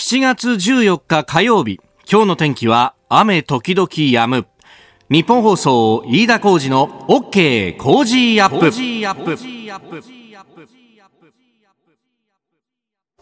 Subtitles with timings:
[0.00, 1.78] 7月14日火曜日。
[2.10, 4.46] 今日の天気は雨時々止む。
[5.10, 8.72] 日本放送飯田浩二の OK 工事アップ。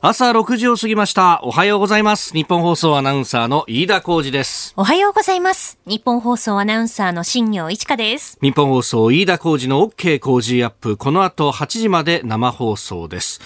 [0.01, 1.41] 朝6時を過ぎました。
[1.43, 2.33] おはようございます。
[2.33, 4.73] 日本放送アナウンサーの飯田浩二です。
[4.77, 5.81] おはようございます。
[5.85, 8.39] 日本放送アナウンサーの新業一華です。
[8.41, 10.97] 日本放送飯田浩二の OK 工事アップ。
[10.97, 13.41] この後8時まで生放送です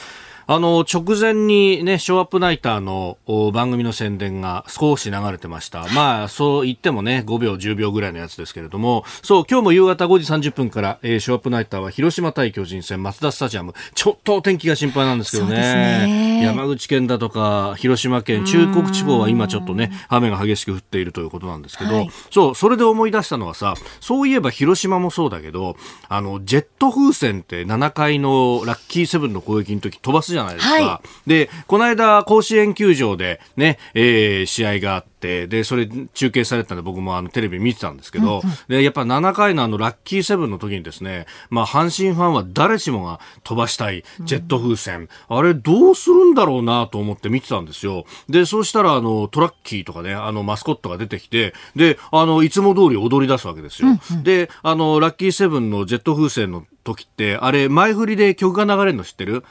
[0.46, 3.18] あの、直前にね、ショーアップナイターの
[3.52, 5.86] 番組の宣伝が少し流れてました。
[5.94, 15.52] まあ、そう言ってもね、5秒、10秒ぐらいのやつですけれども、そう、今日も夕方5時30分から、えー、ショーアップナイターは広島対巨人戦、松田スタジアム、ちょっと天気が心配なんですけどね。
[15.56, 16.42] ね。
[16.44, 25.76] 山口県だとか、広島県、中国地方は今ちょっとね、雨が激しく降っているということなんですけど、はい、そう、それで思い出したのはさ、そういえば広島もそうだけど、
[26.08, 30.72] あの、ジェット風船って7階のラッキーセブンの攻撃の時飛ばすじゃないですか。
[30.72, 48.04] はい、で、この間、甲子園球場でね、えー、試合があって、で、それ中継されてたんで僕もあのテレビ見てたんですけど、うんうん、で、やっぱ7回のあのラッキーセブンの時にですね、まあ阪神ファンは誰しもが飛ばしたいジェット風船、うん、あれどうするんだろうなと思って見てたんですよ。
[48.28, 53.88] で、そうしたらあのトラッキーとかね、あのマスコットが出てきて、で、あの、いつも通り踊り出すわけですよ。
[53.88, 59.44] うんうん、で、あの、ラッキーセブンのジェット風船の時って、あれ、前振りで曲が流れるの知ってる？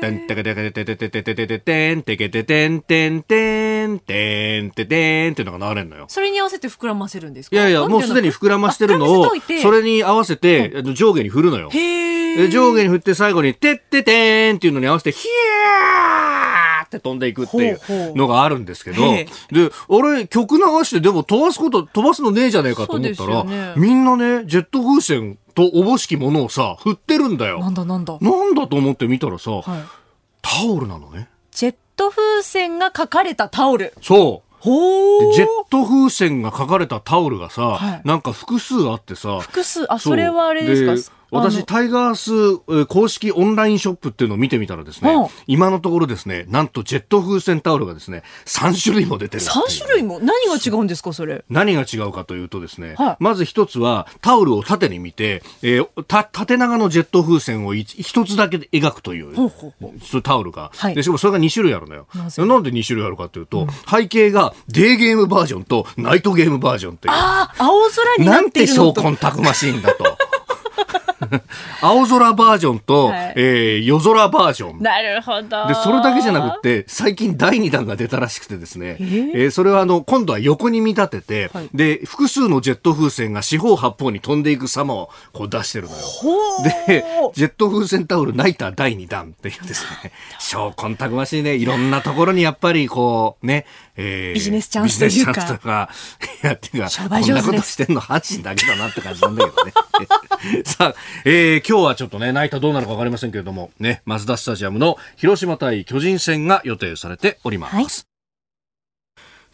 [0.00, 6.06] てんてけてけててててててててんてけててんてんてんてんててんっていうのが流れるのよ。
[6.08, 7.56] それに合わせて膨らませるんですか？
[7.56, 9.30] いやいや、もうすでに膨らましてるのを、
[9.62, 11.70] それに合わせて上下に振るのよ。
[12.50, 19.26] 上下に振って最後に、てっててんっていうのに合わせて、ひゃーって飛んでいくっていうのがあるんですけど、で、
[19.88, 27.60] 俺曲流してでも飛ばすこと、飛ばすのねえじゃねえかと思ったら、ね、みんなね、ジェット風船とおぼしきものをさ、振ってるんだよ。
[27.60, 28.18] なんだなんだ。
[28.20, 29.62] なんだと思って見たらさ、はい、
[30.42, 31.30] タオルなのね。
[31.52, 33.94] ジェット風船が書かれたタオル。
[34.02, 34.45] そう。
[34.58, 39.38] ほジェット風船が書かれたタオルがさ、はい、なんか複数あってさ。
[39.40, 39.92] 複数。
[39.92, 41.15] あ、それはあれですか？
[41.30, 45.14] 私、タイガース公式オンラインショップっていうのを見てみたらですね、
[45.46, 50.18] 今のところですね、なんとジェット風船タオルがですね、3種類も出てる3種類も？
[50.20, 51.44] 何が違うんですか、それ？
[51.48, 61.02] 何が違うかというとですね、はい、まず一つはタオルを縦に見て、えー、た縦長のジェット風船を一つだけで描くという、ほうほうほうタオルが、はい、で。
[61.02, 62.06] しかもそれが2種類あるのよ。
[62.14, 62.26] なん
[62.62, 67.12] で2種類あるかというと、うん、背景がデーゲームバージョンとナイトゲームバージョンという。
[67.12, 70.15] ああ、青空になってるのなんて小コンタクマシーンだと。
[71.80, 74.82] 青空バージョンと、はい、えー、夜空バージョン。
[74.82, 75.66] なるほど。
[75.66, 86.02] で、それだけじゃなくて、最近第2弾が出たらしくてですね、えー、えー、それはあの、今度は横に見立てて、はい、で、複数のジェット風船が四方八方に飛んでいく様をこう出してるのよ。
[86.86, 93.66] で、ジェット風船タオルナイター第2弾っていうですね、小コンタクマシーね、いろんなところにやっぱりこう、ね、
[93.96, 95.14] えー、ビジネスチャンスというか。
[95.14, 95.90] ビジネスチャンスとか、
[96.42, 99.72] い や、っていうか、こんなことしてんの阪神だけだなって感じなんだけどね。
[100.64, 100.94] さあ、
[101.24, 107.74] えー、今日はちょっとね、泣いたどうなるかわかりませんけれども、ね、マツダスタジアムの広島対巨人戦が予定されております。
[107.76, 108.15] はい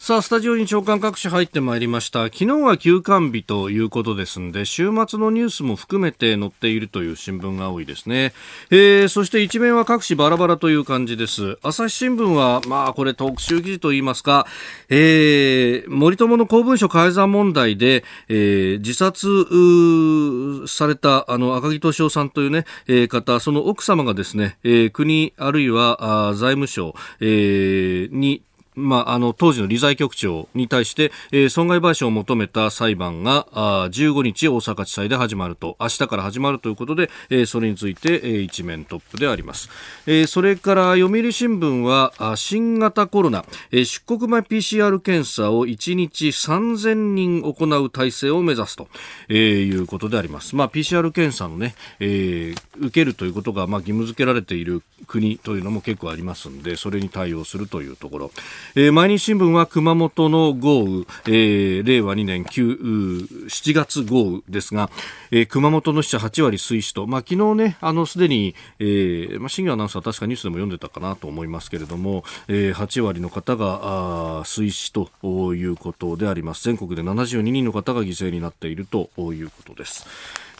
[0.03, 2.25] さあ、スタジオに長官各紙入ってまいりました。
[2.25, 8.33] 昨日は休館日ということですんで、週末のニュースも含めて載っているという新聞が多いですね。
[8.69, 11.57] えー、そして一面は各紙バラバラという感じです。
[11.63, 14.45] 朝日新聞は、まあ、これ特集記事といいますか、
[14.89, 28.41] えー、森友の公文書改ざん問題で、えー、自殺された、あの、赤木敏夫さんというね、えー、方、その奥様がですね、えー、国あるいはあ財務省、えー、に
[28.75, 39.69] まあ、あの当時の理財局長に対して、えー、損害賠償を求めた裁判があ15日大阪地裁で始まると明日から始まるということで、えー、それについて、えー、一面トップであります、
[40.05, 48.87] えー、それから読売新聞はあ新型コロナ、えー、出国前 PCR 検査を1日3000人行う体制を目指すと、
[49.29, 58.31] えー、いうことであります、まあ、PCR 検査のね、えー、受けるということが、まあ、義務付けられている国というのも結構ありますのでそれに対応するというところ。
[58.75, 64.89] えー、毎日新聞は熊本の豪雨、えー、令和2年9 7月豪雨ですが、
[65.31, 75.09] えー、熊本の死者8割水死と、まあ、昨日ね、あの、すでに、えー、まあ、新アナウンサー確かニュースでも読んでたかなと思いますけれども、えー、8割の方が、あ水死と
[75.53, 76.63] いうことであります。
[76.63, 80.05] 全国で72人の方が犠牲になっているということです。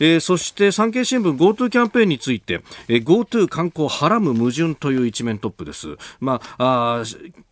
[0.00, 5.96] えー、そして産経新聞 GoTo キャンペーンについて、えー、GoTo 観光はらむ矛盾という一面トップです。
[6.20, 7.04] まあ、あ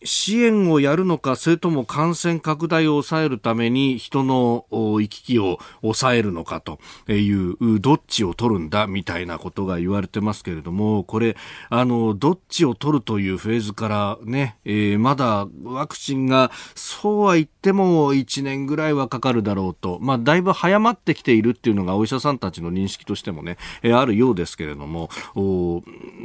[0.03, 6.79] 支援をやるのか、それとも感染拡大を抑えるために人の行き来を抑えるのかと
[7.11, 11.35] いう、どっちを取るんだみたいなことが言われてますけれども、これ、
[11.69, 25.09] あの、どっちを取るというフェーズからね、えー、まだワクチンが、そうは言っても1年ぐらいはかかるだろうと、まあ、だいぶ早まってきているっていうのがお医者さんたちの認識としてもね、えー、あるようですけれども、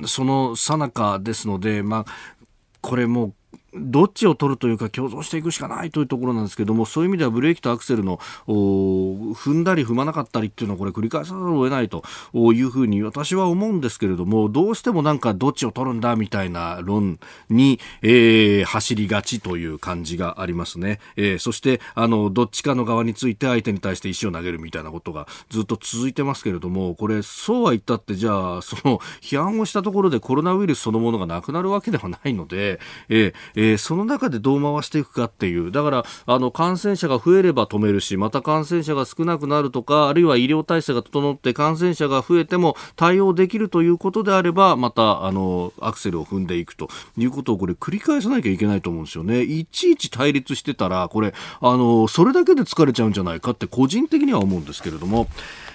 [0.06, 2.38] その最中ですので、まあ、
[2.80, 3.34] これも
[3.74, 8.16] どっちを取るというか共存していくしかないというところなんですけどもそういう意味ではブレーキとアクセルの
[8.46, 12.02] 踏んだり踏まなかったりっていうのはこれ繰り返さざるを得ないと
[12.34, 17.18] いうふうに私は思うんですけれどもどうしてもなんかどっちを取るんだみたいな論
[17.50, 32.80] に、えー、走りがちという感じがありますね、えー、そしてあのどっちかの側について相手に対して石を投げるみたいなことがずっと続いてますけれどもこれそうは言ったってじゃあその批判をしたところでコロナウイルスそのものがなくなるわけではないので、
[33.10, 46.88] えーえー、その中でどう回していくかっていう、だから、あの、感染者が増えれば止めるし、また感染者が少なくなるとか、あるいは医療体制が整って感染者が増えても対応できるということであれば、また、あの、アクセルを踏んでいくと。
[47.16, 49.42] いうことをこれ繰り返さなきゃいけないと思うんですよね。
[49.42, 55.28] いちいち対立してたら、これ、あの、それだけで疲れちゃうんじゃないかって個人的には思うんですけれども、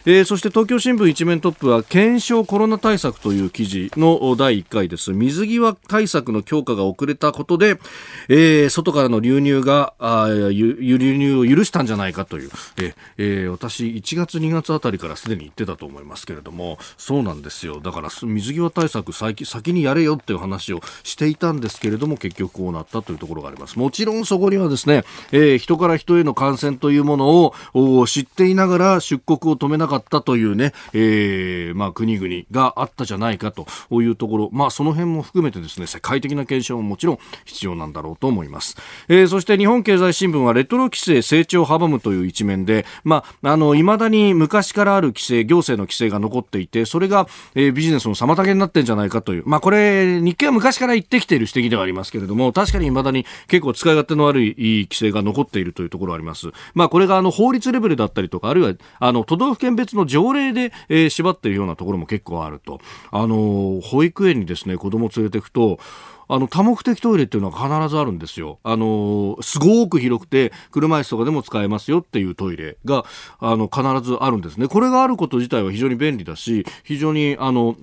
[0.06, 5.14] えー、そして東京新聞一面トップは検証コロナ対策という記事の第1回です。
[5.14, 7.80] 水際対策の強化が遅れたことで、
[8.28, 16.78] えー、外からの流入があ流入を許したんじゃないかという、ええー、私1月2月あたりからすでに言ってたと思いますけれども。
[16.98, 17.80] そうなんですよ。
[17.80, 23.80] だから水際対策先先にやれよっていう話をしていたんですけれども結局こうなったというところがあります。
[23.80, 29.93] もちろんそこにはですね、えー、人から人への感染というものを知っていながら出国を止めなかった。
[29.94, 38.78] かったというね、えー、まあ国々があったじゃないかというところ、まあその辺も含めてですね、世界的な検証ももちろん必要なんだろうと思います。
[39.08, 56.52] えー、そして日本経済新聞はレトロ規制成長を阻むという一面で、まあ、あの、未だに昔からある規制、行政の規制が残っていて、それが、えー、ビジネスの妨げになってんじゃないかという、まあこれ、日経は昔から言ってきている指摘ではありますけれども、確かに未だに結構使い勝手の悪い規制が残っているというところあります。
[56.74, 62.80] まあこれがあの法律レベルだったりとか、あるいはあの都道府県別別の条例で、えー、縛っているようなところも結構あると。
[63.12, 65.80] あの、保育園にですね、子供連れていくと、
[66.28, 68.60] あの、多目的トイレっていうのは必ずあるんですよ。
[68.64, 73.06] あの、すごく広くて、車椅子とかでも使えますよっていうトイレが、
[73.40, 74.68] あの、必ずあるんですね。
[74.68, 77.76] これがあること自体は非常に便利だし、非常に、あの、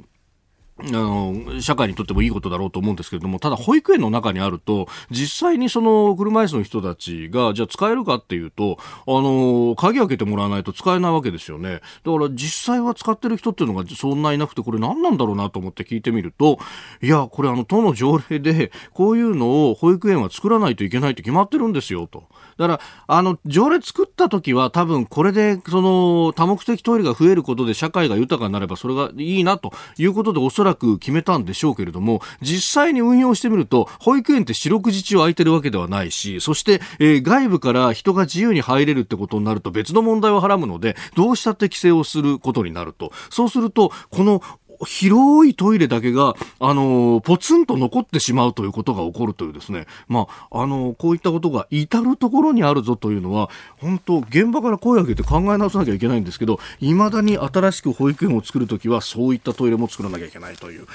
[0.87, 11.81] あの、社会にとってもいいことだろうと思うんですけれども、ただ保育園の中にあると、実際にその車椅子の人たちが、じゃあ使えるかっていうと、あの、鍵開けてもらわないと使えないわけですよね。
[12.05, 16.59] だから実際は使ってる人っていうのがそんないなくて、これ何なんだろうなと思って聞いてみると、
[17.03, 22.25] いや、これあの、都の条例で、こういうのを保育園は作らないといけないって決まってるんですよ、と。
[22.61, 43.11] だから、あの、条例作った時は多分これで、その、多目的トイレが増えることで社会が豊かになればそれがいいなということでおそらく決めたんでしょうけれども、実際に運用してみると、保育園って四六時中空いてるわけではないし、そして、えー、外部から人が自由に入れるってことになると別の問題をはらむので、どうしたって規制をすることになると。
[43.31, 44.43] そうすると、この
[44.87, 60.87] 広いトイレだけが、あの、ポツンと残ってしまうということが起こるというですね、まあ、あの、こういったことが至るところにあるぞというのは、本当現場から声を上げて考え直さなきゃいけないんですけど、未だに新しく保育園を作るときは、そういったトイレも作らなきゃいけないという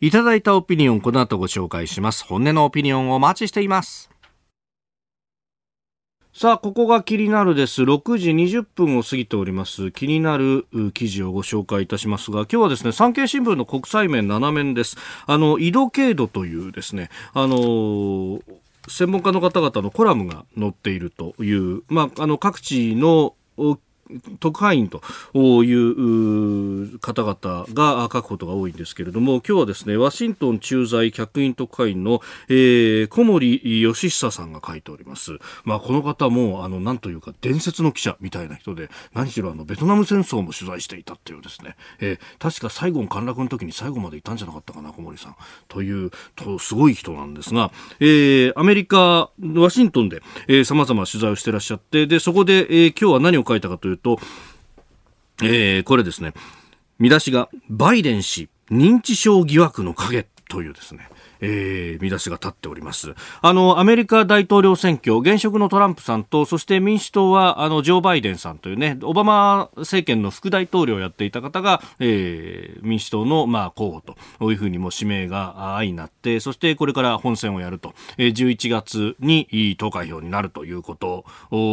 [0.00, 2.24] いただいたオピニオン、この後ご紹介します。
[2.24, 4.10] 本音のオピニオンをお待ちしています。
[6.32, 7.82] さあ、ここが気になるです。
[7.82, 9.90] 6時20分を過ぎております。
[9.90, 14.96] 気になる記事をご紹介いたしますが、今日はですね、産経新聞の国際面7面です。
[15.26, 18.40] あの、緯度経度というですね、あの
[18.88, 23.34] 専門家の方々のコラムが載っているという、まあ、あの、各地の
[24.40, 25.02] 特派員と
[25.64, 35.38] いう方々が書くことが多いんですけれども、今日はですね、ワシントン駐在客員特派員の、えー、小森義久さんが書いております。
[35.64, 45.36] まあ、この方も、あの、なんというか、伝説の記者みたいな人で、何しろあの、ベトナム戦争も取材していたっていうですね、えー、確か最後の陥落の時に最後までいたんじゃなかったかな、小森さん。
[45.68, 54.18] という、と、すごい人なんですが、えー、アメリカ、ワシントンで、えー、様々取材をしてらっしゃって、で、そこで、えー、今日は何を書いたかというと、
[55.42, 56.32] えー、これですね、
[56.98, 61.08] 見出しが、バイデン氏、認知症疑惑の影というですね、
[61.40, 63.14] えー、見出しが立っております。
[63.40, 81.24] あの、アメリカ大統領選挙、現職のトランプさんと、そして民主党は、あの、ジョー・バイデンさんというね、オバマ政権の副大統領をやっていた方が、えー、民主党の、まあ、候補とこういうふうにも指名が相なって、そしてこれから本選をやると、えー、11月に投開票になるということ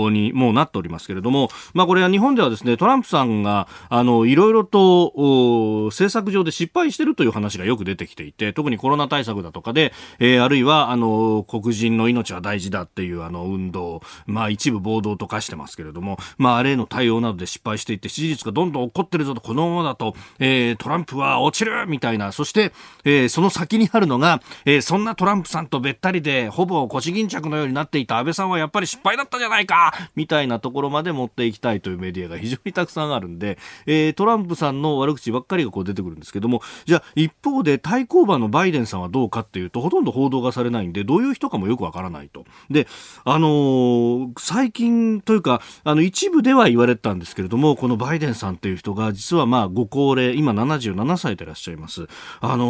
[0.10, 22.74] にもうなっておりますけれども、まあ、これは日本ではですね、トランプさんが、あの、いろいろと、政策上で失敗してるという話がよく出てきていて、特にコロナ対策だとかで、えー、あるいは、あの、黒人の命は大事だっていうあの運動、まあ一部暴動と化してますけれども、まああれへの対応などで失敗していって支持率がどんどん起こってるぞと、このままだと、えー、トランプは落ちるみたいな、そして、
[23.06, 28.18] えー、その先にあるのが、えー、そんなトランプさんとべったりで、ほぼ腰巾着のようになっていた。
[28.18, 42.46] 安倍さんはやっぱり失敗だったじゃないかみたいなところまで持っていきたいというメディアが 非常にたくさんあるんで、えー、トランプさんの悪口ばっかりがこう出てくるんですけども、じゃあ一方で対抗馬のバイデンさんはどうかっていうと、ほとんど報道がされないんで、どういう人かもよくわからないと。
[42.70, 42.88] で、
[43.24, 52.08] あのー、最近というか、あの、一部では言われてたんですけれども、このバイデンさんっていう人が、実はまあ、ご高齢、今77歳でいらっしゃいます。
[52.42, 52.66] あの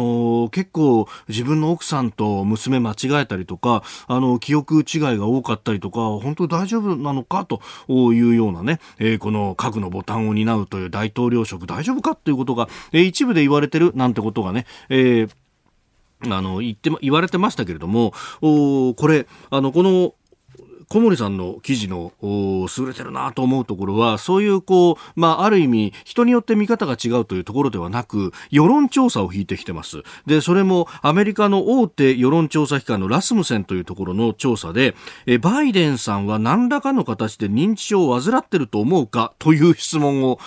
[0.46, 7.60] ー、結構、自分の奥さんと娘間違えたりとか、あの、記憶違いが多かったりとか、本当大丈夫なのかと
[8.12, 15.30] いうようなね、えー、この核のボタンを担うという大統領職大丈夫かっていうことが、えー、一部で言われてるなんてことがね、えー
[16.34, 20.14] あの、言って、言われてましたけれども、おこれ、あの、この、
[20.88, 30.02] 小森さんの記事の優れてるなと思うところは、そういうこう、まあ、ある意味、人によって見方が違うというところではなく、世論調査を引いてきてます。
[30.26, 34.94] で、それもアメリカの大手世論調査機関のラスムセンというところの調査で、
[35.26, 40.38] えバイデンさんは何らかの形で認知症を患ってると思うかという質問を、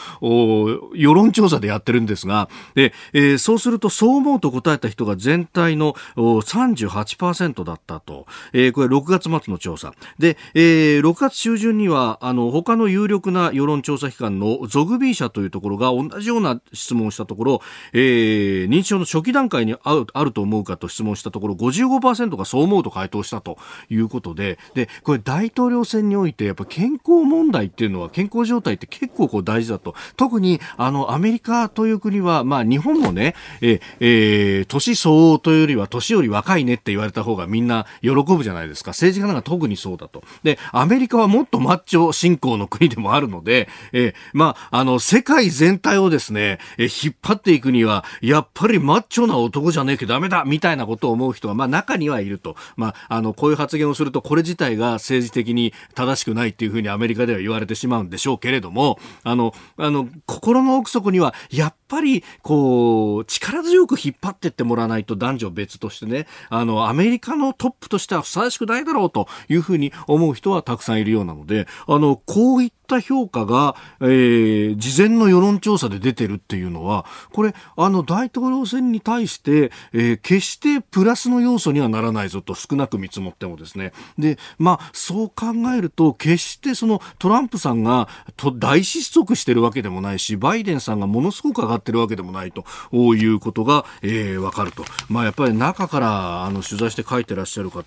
[0.96, 8.26] 世論調査でやってるんですが、で、えー、そうするとそう思うと答えた人が全体の38%だったと。
[8.54, 9.94] えー、これ6月末の調査。
[10.18, 17.62] で、で、えー、6月中旬には、あの、他の有力な世論調査機関のゾグビー社というところが同じような質問をしたところ、
[17.94, 23.58] えー、認知症の初期段階にあるあると思うかと質問したところ、55%がそう思うと回答したと
[23.90, 29.96] いうことで、で、これ大統領選において、やっぱ健康問題っていうのは、健康状態って結構こう大事だと。
[30.16, 38.92] 特に、あの、アメリカという国は、まあ、日本もね、ええー、年相応というよりは、年より若いねって言われた方がみんな喜ぶじゃないですか。
[38.92, 40.19] 政治家なんか特にそうだと。
[40.44, 52.56] で、アメリカはもっとマッチョ信仰の国でもあるので、えー、まあ、あの、世界全体をですね、えー、引っ張っていくには、やっぱりマッチョな男じゃねえけどダメだみたいなことを思う人が、まあ、中にはいると。
[52.76, 83.94] まあ、あの、こういう発言をすると、これ自体が政治的に正しくないっていうふうにアメリカでは言われてしまうんでしょうけれども、あの、あの、心の奥底には、やっぱり、こう、力強く引っ張ってってもらわないと男女別としてね、あの、アメリカのトップとしてはふさわしくないだろうというふうに思う人はたくさんいるようなので、あの、こういった評価が、えー、事前の世論調査で出てるっていうのは、これ、あの、大統領選に対して、えー、決してプラスの要素にはならないぞと少なく見積もってもですね。
[84.18, 85.48] で、まあ、そう考
[85.78, 94.84] えると、決してそのトランプさんがと大失速してるわけでもないし、バイデンさんがものすごく上がってるわけでもないということが、えー、わかると。
[95.08, 97.84] まあ、やっぱり中からあの取材して書いてらっしゃるか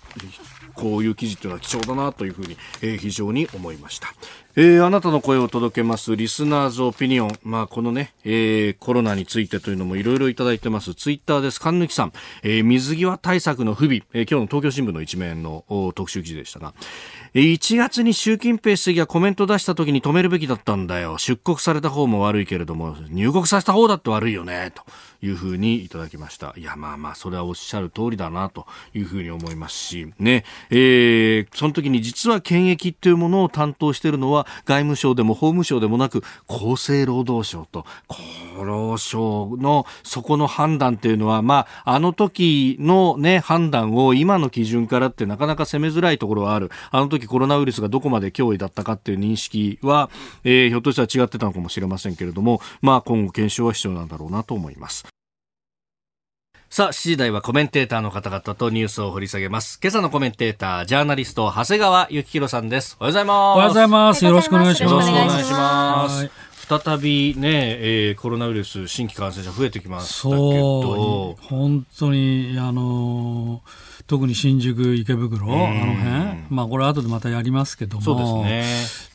[0.75, 4.13] こういう記事というのは貴重だなというふうに、えー、非常に思いました。
[4.55, 7.39] えー、あなたの声を届けますリスナーズオピニオン。
[7.41, 10.93] まあ、このね、えー、コロナについてというのもいろいろいただいてます。
[10.93, 11.59] ツイッターです。
[11.59, 12.13] 神抜さん。
[12.43, 14.03] えー、水際対策の不備。
[14.13, 15.65] えー、今日の東京新聞の一面の
[15.95, 16.75] 特集記事でしたが、
[17.33, 21.17] 1月に習近平主席がコメント出した時に止めるべきだったんだよ。
[21.17, 24.71] 出国された方も悪いけれども、入国させた方だって悪いよね。
[24.75, 24.83] と
[25.23, 26.53] いうふうにいただきました。
[26.57, 38.19] いや、まあまあ、それはおっしゃる通りだな、というふうに思いますし、ね、えー、その時に実は検疫っていうものを担当しているのは外務省でも法務省でもなく厚生労働省と厚
[38.65, 46.69] 労省のそこの判断っていうのは、まあ、あの時のね、判断を今の基準からってなかなか攻めづらいところはある。
[46.91, 50.09] あの時コロナウイルスがどこまで脅威だったかっていう認識は、
[50.43, 55.12] えー、ひょっとしたら違ってたのかもしれませんけれども、まあ今後検証は必要なんだろうなと思います。
[56.73, 59.79] さあ、7時台はコメンテーターの方々とニュースを掘り下げます。
[59.79, 62.97] 今朝のコメンテーター、ジャーナリスト、長谷川幸宏さんです。
[62.99, 63.37] おはようございます。
[63.37, 64.25] おはようございます。
[64.25, 64.91] よろしくお願いします。
[64.91, 66.31] よろしくお願いします。
[66.67, 71.37] 再びね、えー、コロナウイルス新規感染者増えてきましたけど。
[71.43, 76.03] 本当に、あのー特に新宿、池袋、あの辺、
[76.49, 78.65] まあ、これ、後でまたやりますけども、ね、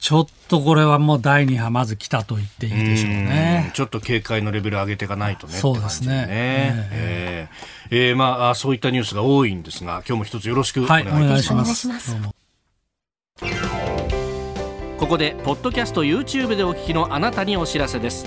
[0.01, 3.71] ちょっとこれはもう第2波、まず来たと言っていいでしょうね。
[3.75, 6.27] ちょっと警戒のレベル上げていかないとね、そうですね。
[6.31, 11.01] えー、えー、まあ、そういったニュースが多いんですが、今日も一つよろしくお願
[11.37, 11.89] いします。
[11.89, 12.17] はい、ます。
[14.99, 18.27] ここで、ポッドキャスト、YouTube でお聞きのあなたにお知らせです。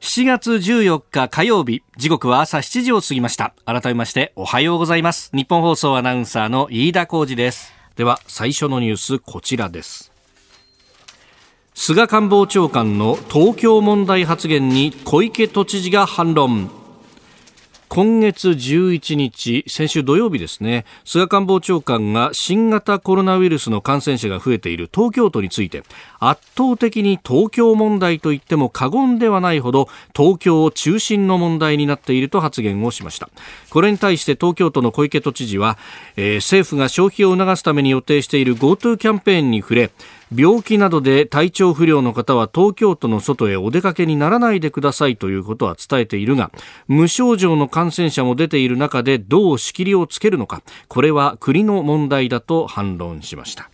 [0.00, 3.54] 7月14日火曜日、時刻は朝7時を過ぎました。
[3.64, 5.30] 改めましておはようございます。
[5.32, 7.72] 日本放送アナウンサーの飯田浩二です。
[7.96, 10.12] では、最初のニュース、こちらです。
[11.74, 16.70] 菅官房長官の東京問題発言に小池都知事が反論。
[17.88, 25.82] 今月11日、先週土曜日ですね、菅官房長官が新型コロナウイルスの感染者が増えている東京都について、
[26.18, 33.30] 圧倒的に東京問題と言っても過言ではないほど、東京を中心の問題になっていると発言をしました。
[33.70, 35.78] これに対して東京都の小池都知事は、
[36.16, 39.90] えー、政府が消費を促すために予定している GoTo キャンペーンに触れ、
[40.34, 46.50] 病気などで体調不良の方は東京都の外へお出かけにならないでくださいということは伝えているが
[46.88, 53.70] 無症状の感染者も出ている中でどう仕切りをつけるのかこれは国の問題だと反論しました。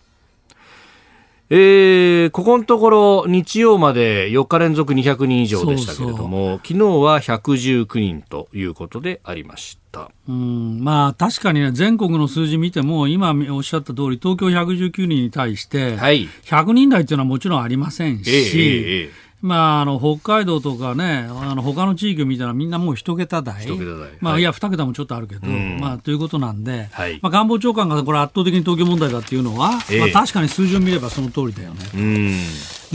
[1.49, 10.09] えー、ここのところ日曜まで4日連続200人以上でしたけれども昨日は119人ということでありました。
[10.27, 10.83] うん。
[10.83, 24.09] まあ、確かに、ね、全国の数字見ても、今おっしゃった通り、東京119人に対して、100人台っていうのはもちろんありませんし、えーえーまあ、あの北海道とかね、あの他の地域を見たらみんなもう一桁台、一桁台。
[24.21, 31.85] まあ、はい、いや、二桁もちょっとあるけど、うん、まあ、ということなんで、はい、まあ、官房長官がこれ圧倒的に東京問題だっていうのは、えまあ、確かに数字を見ればその通りだよね。
[31.93, 31.97] う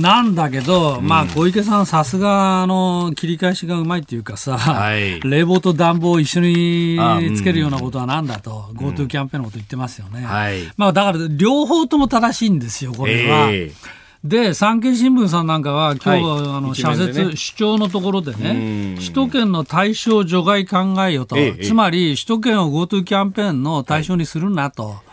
[0.01, 10.25] ん、なんだけど、まあ、小池さん、さすがの切り返しがうまいっていうかさ、はい、冷房と暖房を一緒につけるようなことはなんだと、GoTo、キャンペーンのこと言ってますよね。
[10.25, 13.51] はい、まあ、だから両方とも正しいんですよ、これは。
[13.51, 16.23] えーで産経新聞さんなんかは今日、はい、
[16.57, 24.89] あの社説、ね、主張のところでね首都圏の対象除外考えよと、ええ、つまり首都圏を GoTo キャンペーンの対象にするなと。
[24.89, 25.08] はい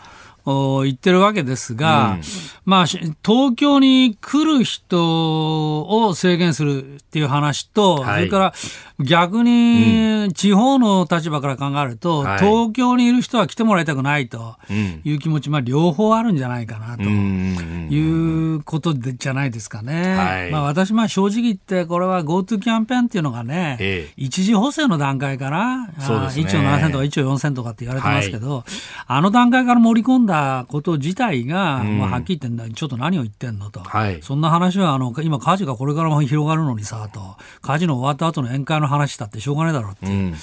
[0.46, 2.20] 言ってるわけですが、うん、
[2.64, 8.54] まあ、東京に来る人を制限するっていう話と、はい、それから
[9.00, 14.56] 逆に地方の立場から考えると、東京にいる人は来てもらいたくないと
[15.04, 20.16] いう気持ち、まあ、両方あるんじゃないかなということでじゃないですかね。
[20.16, 28.64] はい、まあ、私、まあ正直言って、これは GoTo キャンペーンっていうのがね、ええ、一次補正の段階から、ね、1兆7000とか1兆4000とかって言われてますけど、はい、
[29.08, 37.20] あの段階から盛り込んだたこと自体が、まあ、はっきり言ってちょっと何を言ってんのと、はい、そんな話はあの今、火事がこれからも広がるのにさと、
[37.62, 40.10] 火事の終わった後の宴会の話だってしょうがないだろうって,、う。
[40.10, 40.36] んうん、っ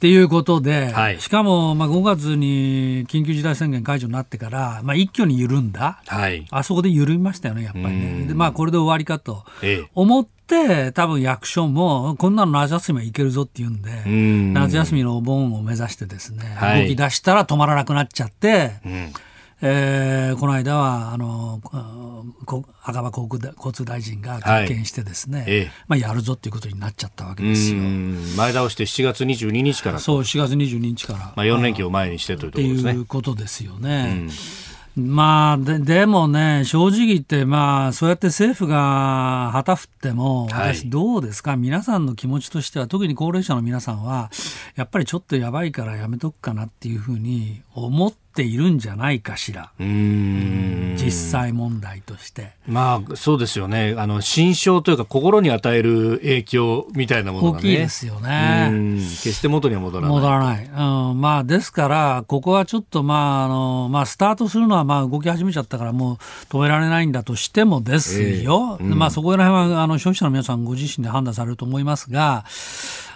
[0.00, 8.24] ていうことで、はい、しかも、まあ、5月に緊急事態宣言解除になってから、まあ、一挙に緩んだ、はい、あそこで緩みましたよね、やっぱりね。
[8.26, 9.44] でまあ、これで終わりかと
[9.94, 10.41] 思って、
[10.92, 14.52] 多分役所も、こんなの夏休みはいけるぞっていうんで、ん。
[14.52, 19.12] 夏休みのお盆を目指してですね、はい、動き出したら止まらなくなっちゃって、うん。
[19.64, 21.60] えー、この間はあの
[22.82, 23.10] 赤羽
[23.56, 27.80] 交通大臣が会見してですね、はい、まあ、やるぞっていうことになっちゃったわけですよ。
[27.80, 32.90] 前倒して7月22日からそう7月22日から、まあ、4連休を前にしてというところですね。
[32.90, 34.26] っていうことですよね。
[34.94, 44.30] まあで、でもね、正直言って、まあ、そうやって政府が旗振っても、私、どうですか、はい、皆さんの気持ちとしては、特に高齢者の皆さんは、
[44.76, 49.70] やっぱりちょっとやばいからやめとくかなっていうふうに思っているんじゃないかしら。
[49.78, 52.52] 実際問題として。
[52.66, 53.94] まあ、そうですよね。
[53.98, 58.70] あの、心象というか、心に与える影響みたいなものが、ね、大きいですよね。
[59.22, 60.16] 決して元には戻らない。
[60.16, 60.64] 戻らない。
[60.64, 61.20] うん。
[61.20, 66.16] まあ、ですから、ここはちょっと、まあ、あの、まあ、スタートするのは、まあ、動き始めちゃったから、もう
[66.48, 68.78] 止められないんだとしてもですよ。
[68.80, 72.44] えーうん、まあ、そこら辺は、あの、消費者の皆さんご自身で判断されると思いますが、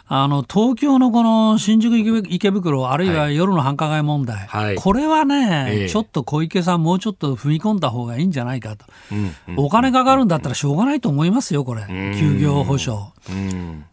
[0.08, 11.82] あの東京のこの新宿池袋、あるいは夜の繁華街問題、はい、これはね、えちょっと小池さん、もうちょっと踏み込んだ方がいいんじゃないかと、うんうん、お金かかるんだったらしょうがないと思いますよ、これ、
[12.18, 13.12] 休業保障。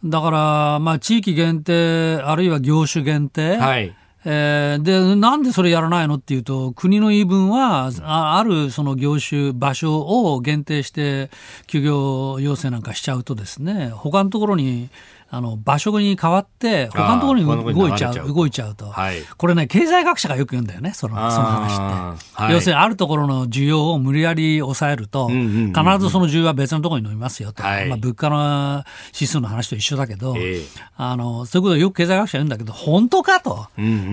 [0.06, 3.58] だから、まあ、地域限定、あるいは業種限定。
[3.58, 3.96] はい。
[4.26, 11.30] えー、で、なんでそれやらないのっていうと、国の言い分は、ああるその業種、場所を限定して、
[11.68, 14.90] 休業要請なんかしちゃうとですね、他のところに
[15.34, 25.40] あの場所に変わって、他のところに動いちゃう、動いちゃうと、はい、これね、経済学者がよく言うんだよね、そのその話って、はい、要するにあるところの需要を無理やり抑えると、必
[25.98, 30.66] ずその需要は別のところに伸びますよと、はい、まあ、物価の指数の話と一緒だけど、えー、
[30.98, 33.66] あの、そういうことをよく経済学者言うんだけど、本当かと、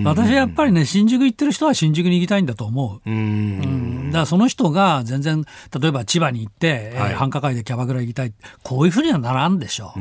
[0.03, 3.07] 私はやっぱりね、新宿行ってる人は新宿に行きたいんだと思う。
[3.07, 5.45] うん、だからその人が全然、
[5.79, 9.99] 例えば千葉に行って、はい、繁華街でキャバクラ行きたい、こういうふうにはならんでしょう。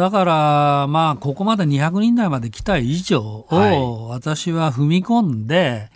[0.00, 5.90] だから、まあ、ここまで200人台まで来た以上を、私は踏み込んで、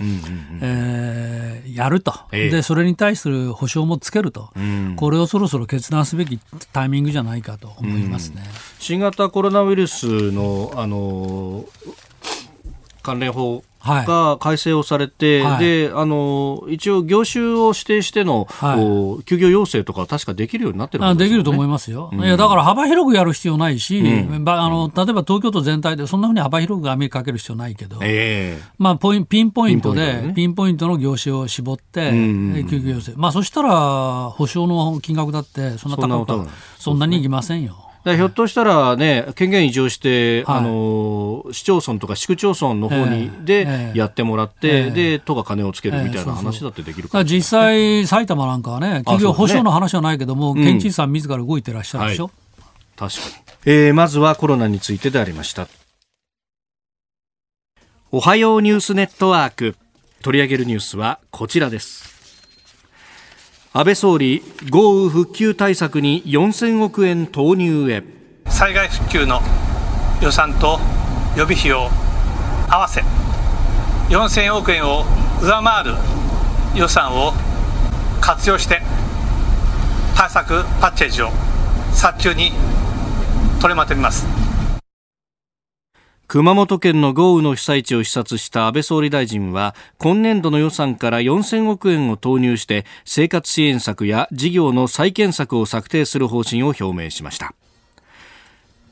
[0.60, 4.50] えやると、で、それに対する保証もつけると、
[4.96, 6.38] これをそろそろ決断すべき
[6.72, 8.42] タイミングじゃないかと思いますね。
[8.78, 11.64] 新型コロナウイルスの、あの
[13.04, 37.83] 関連法が改正をされて、はい、であの一応、業種を指定しての、はい、休業要請とか確かできるようになってるんです、ね、できると思いますよ、うん、いやだから幅広くやる必要ないし、うん、あの例えば東京都全体でそんなふうに幅広く網かける必要ないけど、えーまあ、ポインピンポイントでピンポイント、の業種を絞って、休業要請、まあ、そしたら保証の金額だってそんな高くそんなにいきませんよ。
[38.04, 52.24] ひょっとしたらね、権限移譲して、はい、あの市町村とか市区町村の方に、でやってもらって、えー、で都が金をつけるみたいな話だってできるか、ね、実際、埼玉なんかはね、企業保証の話はないけども、県知事さん自ら動いてらっしゃるでしょ？
[52.24, 53.20] はい、確か
[53.64, 53.94] に、えー。
[53.94, 55.66] まずはコロナについてでありました。
[58.12, 59.76] おはようニュースネットワーク。
[60.22, 62.13] 取り上げるニュースはこちらです。
[63.76, 68.04] 安倍総理豪雨復旧対策に4000億円投入へ。
[68.48, 69.40] 災害復旧の
[70.22, 70.78] 予算と
[71.36, 71.88] 予備費を
[72.68, 73.02] 合わせ
[74.10, 75.04] 4000億円を
[75.42, 75.94] 上回る
[76.76, 77.32] 予算を
[78.20, 78.80] 活用して
[80.14, 81.30] 対策パッケージを
[81.92, 82.52] 早急に
[83.60, 84.43] 取りまとめます。
[86.26, 97.54] 熊本県の豪雨の被災地を視察した安倍総理大臣は今年度の予算から4000億円を投入して生活支援策や事業の再建策を策定する方針を表明しました。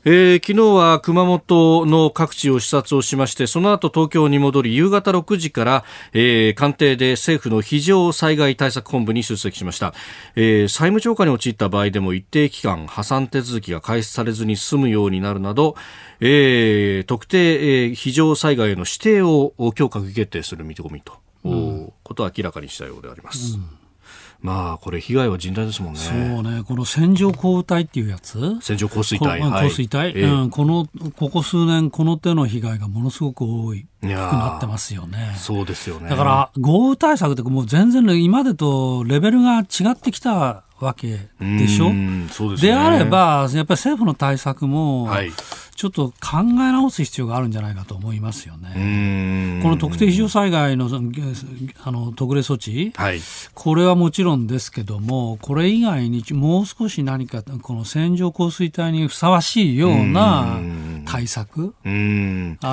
[0.05, 9.95] えー、昨日は熊本の各地を視察をしましてその後東京に戻り夕方6時から、えー、官邸で政府の非常災害対策本部に出席しました、
[10.35, 15.77] えー、債務超過に陥った場合でも一定期間破産手続きが開始されずに済むようになるなど、
[16.19, 23.55] えー、特定、えー、非常災害への指定を今日閣議決定する見込みと、うん、ことを明らかにしたようであります。
[23.55, 23.82] うん
[24.43, 26.01] まあ、これ、被害は甚大ですもんね。
[26.01, 35.35] そうね、この線状降雨帯っていうやつ、線状降水帯、降水帯、はい、うん、このここ数年、この手の被害がものすごく多い、低くなってますよね。
[35.37, 36.11] そうですよね。
[36.11, 41.91] だから、豪雨対策って、もう全然、今までとレベルが違ってきたわけでしょ？
[42.57, 45.31] で、ね、あれば、やっぱり政府の対策も、はい
[45.83, 49.61] ちょっと考え直す必要があるんじゃないかと思いますよね。
[49.65, 53.19] この特定非常災害のあの特例措置、はい、
[53.53, 60.57] これはもちろんですけども、これ以外にもう少し何かこの線状降水帯にふさわしいような
[61.05, 61.89] 対策、あ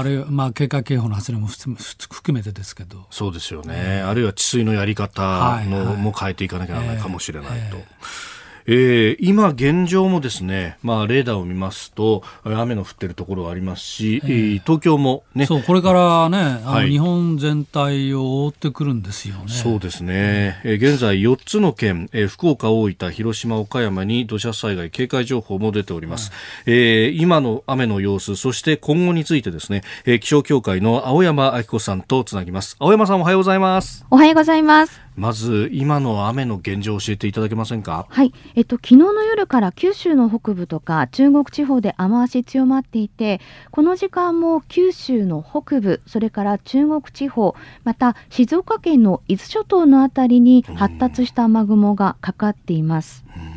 [0.03, 3.07] るいは、まあ、警戒警報の発令も含めてですけど。
[3.09, 4.03] そうですよね。
[4.05, 7.77] あるいは治水のやり方の、も変えていかなきゃならないかもしれないと。
[7.77, 15.45] えーえーえー、今現状もですね、まあ、レーダーを見ますと、雨の降ってるところはありますし、えー、東京もね。
[15.45, 19.43] そう、これからね、あの、日本全体を覆ってくるんですよね。
[19.47, 20.61] そうですね。
[20.63, 26.31] えー、現在4つの県、えー、福岡、大分、広島、岡山に土砂災害警戒情報も出ております。
[26.31, 26.37] は
[26.71, 32.75] い、えー、今の雨の様子、そして今後についてですね、えー、気象協会の青山明子さんとつなぎます。
[32.79, 34.05] 青山さんおはようございます。
[34.09, 35.08] おはようございます。
[35.19, 38.07] まず今の雨の現状を教えていただけませんか？
[38.09, 53.25] はい、えっと、昨日の夜から九州の北部とか中国地方で雨足強まっていてこの時間も九州の北部それから中国地方また静岡県の伊豆諸島のあたりに発達した雨雲がかかっています。
[53.35, 53.48] うん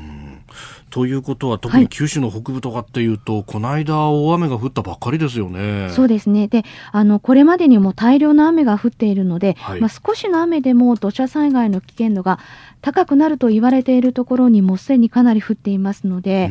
[0.93, 5.89] ということは特に九州の北部とかっていうと、はい、この間大雨が降ったばっかりですよね。
[5.89, 6.49] そうですね。
[6.49, 12.39] で、あのこれまでにも大量の雨が降っているので、はい、まあ少しの雨でも土砂災害の危険度が
[12.83, 16.49] 高くなると言われているところにもすでにかなり降っていますので、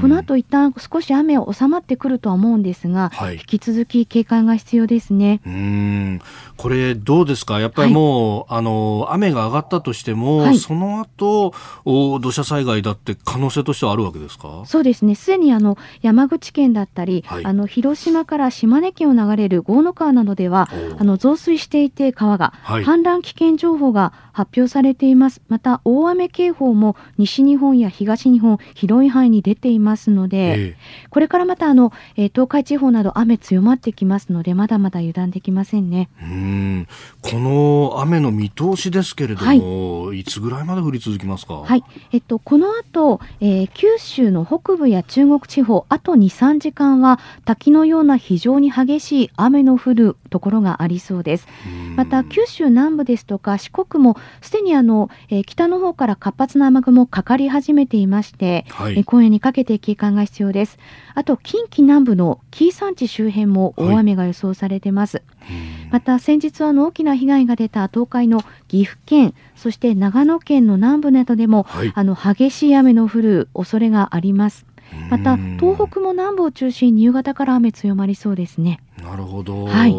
[0.00, 5.40] この後一旦少し雨は収まってくるとは思うんですが、はい、引き続き警戒が必要ですね。
[5.46, 6.20] うん。
[6.56, 7.60] これどうですか？
[7.60, 11.52] やっぱりもう、はい、あの雨が上がったとしても、はい、その後
[11.84, 14.62] お土砂災害だって可能性としてはあるわけですか？
[14.64, 15.14] そうですね。
[15.14, 25.42] すでにあの山口県だったり、あの広島から島根県を流れる郷野川などではあの増水していて川が、氾濫危険情報が発表されています。
[25.48, 36.08] また大雨警報も西日本や東日本広い範囲に出ていますので、えー、これからまたあの、えー、東海地方など雨強まってきますのでまだまだ油断できませんね。
[36.22, 36.86] うん。
[37.22, 41.54] この雨の見通しですけれども、はい、いつぐらいまで降り続きますか？
[41.54, 41.82] はい。
[42.12, 51.48] えっとこの後、えー、九州の北部や中国地方あと2、3時間は滝のような非常に激しい雨の降るところがありそうです
[51.96, 60.78] また九州南部ですとか四国もすでにあの、えー、北の方から活発な雨雲かかり始めていまして、はい、え今夜にかけて警戒が必要です。
[61.14, 65.16] あと近畿南部の紀伊山地周辺も大雨が予想されています。
[65.16, 65.56] はい、
[65.90, 74.67] また先日はの大きな被害が出た東海の岐阜県、そして長野県の南部などでも、はい、あの激しい雨の降る恐れがあります。
[75.10, 78.80] また東北も南部を中心に夕方から雨強まりそうですね。
[79.02, 79.66] なるほど。
[79.66, 79.94] はい。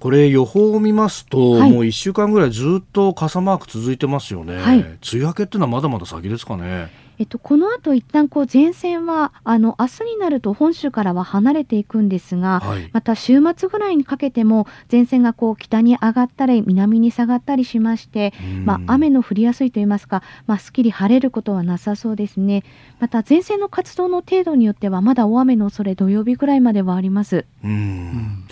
[0.00, 6.90] これ予報を見ますと、はい、もう1週間ぐらいずっと傘マーク続いてますよね、はい、梅雨明けっていうのはまだまだ先ですかね。
[7.18, 18.32] えっと、この後一旦こう前線はあの明日になると本州からは離れていくんですが、はい、また週末ぐらいにかけても前線がこう北に上がったり南に下がったりしまして、
[18.64, 22.62] まあ、雨の降りやすいといいますか、まあ、すっきり晴れることはなさそうですね。
[23.00, 27.44] また前線の活動の程度によってはまだ大雨の恐れ土曜日ぐらいまではあります。
[27.64, 28.44] うん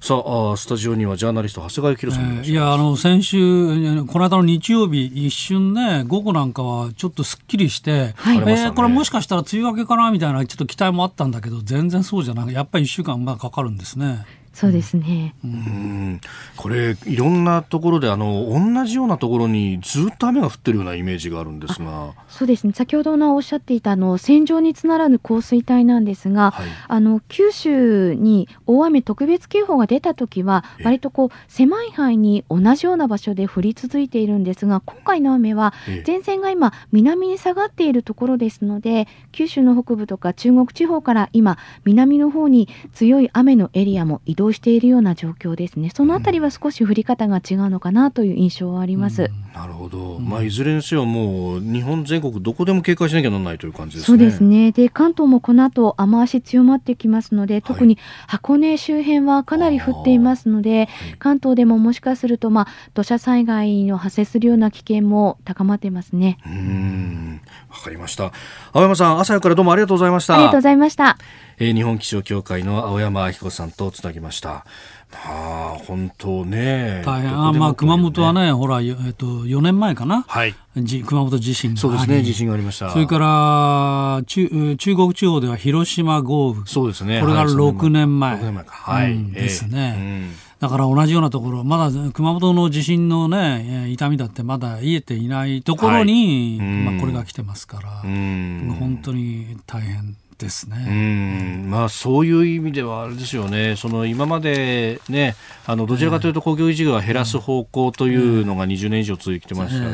[0.00, 14.24] さあスタジオにはジャーナリスト長谷川幸さん、えー、いやあの先週この間の日曜日一瞬ね午後なんかはちょっとすっきりして、はい、えー、これもしかしたら梅雨明けかなみたいなちょっと期待もあったんだけど全然そうじゃなくやっぱり1週間まあかかるんですね。
[14.60, 16.20] そうですね、うん、
[16.54, 22.12] これいろんなところであの同じようなところにずっと雨が降ってるようなイメージがあるんですが。
[22.28, 22.74] そうですね。
[22.74, 35.72] 先ほどのおっしゃっていたあの線状につながる降水帯なんですが、はい、あの九州に大雨特別警報が出た時は割とこう狭い範囲に同じような場所で降り続いているんですが今回の雨は
[36.06, 45.90] 前線が今南に下がっているところですので九州の北部とか中国地方から今南の方に強い雨のエリアも移動しているような状況ですね。
[45.90, 49.24] そのあたりは少し降り方が違うのかなという印象はあります。
[49.24, 50.18] うん、なるほど。
[50.18, 54.06] まあいずれにせよもう日本全国どこでも警戒しなきゃならないという感じですね。
[54.06, 54.72] そうですね。
[54.72, 66.38] で関東もこの後雨足強まってきますので、特に箱根周辺はかなり降っていますので、はい、関東でももしかするとまあ土砂災害の発生するような危険も高まっていますね。
[66.46, 68.32] うん、わかりました。
[68.72, 70.34] 青山さん朝からどうもありがとうございました。
[70.34, 71.16] ありがとうございました。
[71.62, 74.64] えー、日本気象協会の青山明子さんとつなぎました。
[75.12, 77.02] まあ、本当ね。
[77.04, 77.38] 大変。
[77.38, 80.24] あまあ、熊本はね、ほら、えっと、4年前かな？
[80.26, 80.54] はい。
[80.76, 82.90] じ熊本地震そうですね、地震がありました。
[82.90, 86.62] それから、中、中国地方では広島豪雨。
[86.64, 87.20] そうですね。
[87.20, 88.36] これが6年前。
[88.36, 88.72] 6年前か。
[88.72, 89.12] はい。
[89.12, 89.94] うん、ですね。
[89.98, 100.84] えーうんだから同じようなところ、まだ熊本の地震のね、痛みだってまだ癒えていないところに、はい、まあこれが来てますから、本当に大変ですね。
[100.88, 109.86] うんまあ、そういう意味ではあれですよね、その今まで、ね、あのどちらかというと工業事業は減らす方向というのが20年以上続いてました。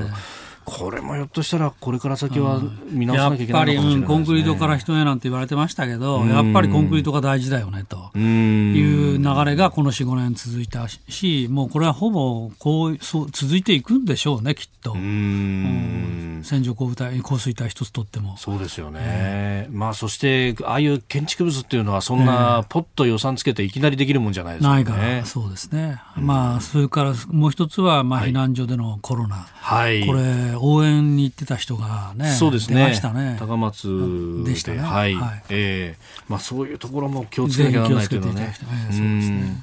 [0.66, 14.92] これもひょっとしたらこれから先は見直さなきゃいけないやっぱり、うん、コンクリートから人へなんて言われてましたけど、やっぱりコンクリートが大事だよねという流れがこの4、5年続いたし、もうこれはほぼこうそう続いていくんでしょうね、きっと。
[14.92, 18.36] うん線状降水帯降水帯一つとっても。
[18.36, 19.00] そうですよね。
[19.02, 26.00] えー、まあそしてああいう建築物っていうのはそんなポッと予算つけていきなりできるもんじゃないですか、ね、ないから、そうですね。
[26.16, 29.36] まあそれからもう一つはまあ避難所でのコロナ。
[29.36, 30.06] はい。
[30.06, 32.86] これ応援に行ってた人がね、そうですね。
[32.86, 34.78] ね高松でしたね。
[34.78, 35.14] はい。
[35.14, 38.42] はい、ええー、まあそういうところも気をつけなきゃならないというのはね。
[38.42, 39.62] えー、そうですね。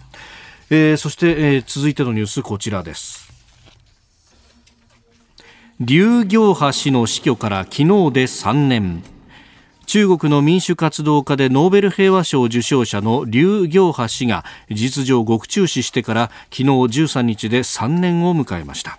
[0.70, 3.32] えー、そして、えー、続いてのニュースこちらです。
[5.80, 9.04] 劉行波氏の死去から昨日で3年。
[9.86, 18.98] 中国の民主活動家でノーベル平和賞受賞者の劉行波氏が事実上獄中死してから昨日13日で3年を迎えました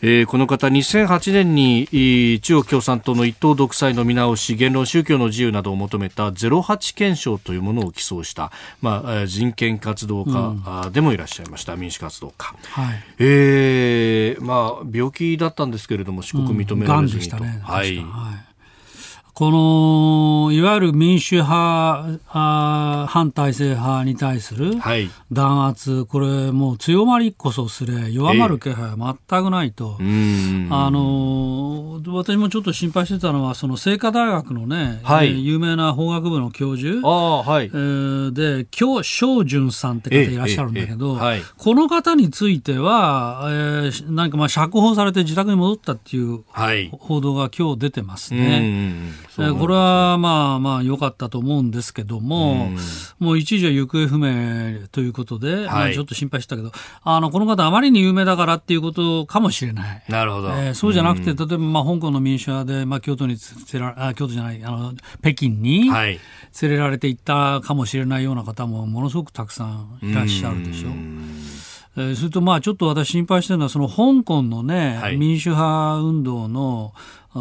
[0.00, 13.02] えー、この方2008年に中国共産党の一党独裁の見直し言論宗教の自由などを求めた08憲章というものを起草した、まあ、人権活動家でもいらっしゃいました、うん、民主活動家、はい。
[13.18, 18.47] えーまあ、病気だったんですけれども四国認められずにと、うんね、はい、はい
[19.38, 24.72] このいわゆる民主派、あ反体制派に対する
[25.30, 37.66] 弾圧、はい、これ、もう強まりこそすれ、弱まる気配は全くないと、えー、あの私もちょっと心配してたのは、その清華大学のね、はい、有名な法学部の教授あ、はい。
[37.66, 46.42] えー、で、京正淳さんって方いらっしゃるんだけど、えーえーはい、この方については、えー、なんかまあ釈放されて自宅に戻ったっていう
[46.98, 49.27] 報道が今日出てますね。
[49.38, 52.70] これはまあまあ良かったと思うんですけども、
[53.20, 56.72] うもう一時は行方不明ということで、はい、まあ、ちょっと心配したけど、
[57.04, 60.04] あのこの方、あまりに有名だからっていうことかもしれない。
[60.08, 60.48] なるほど。
[60.48, 63.36] えー、そうじゃなくて、例えばまあ香港の民主派で、まあ、京都に
[63.72, 66.18] 連れらあ京都じゃないあの、北京に連
[66.62, 70.88] れられていったかもしれないような方もものすごくたくさんいらっしゃるでしょ。
[70.88, 70.92] う。
[71.98, 76.92] えー、それとまあちょっと私心配してるのはその香港のね、はい、民主派運動の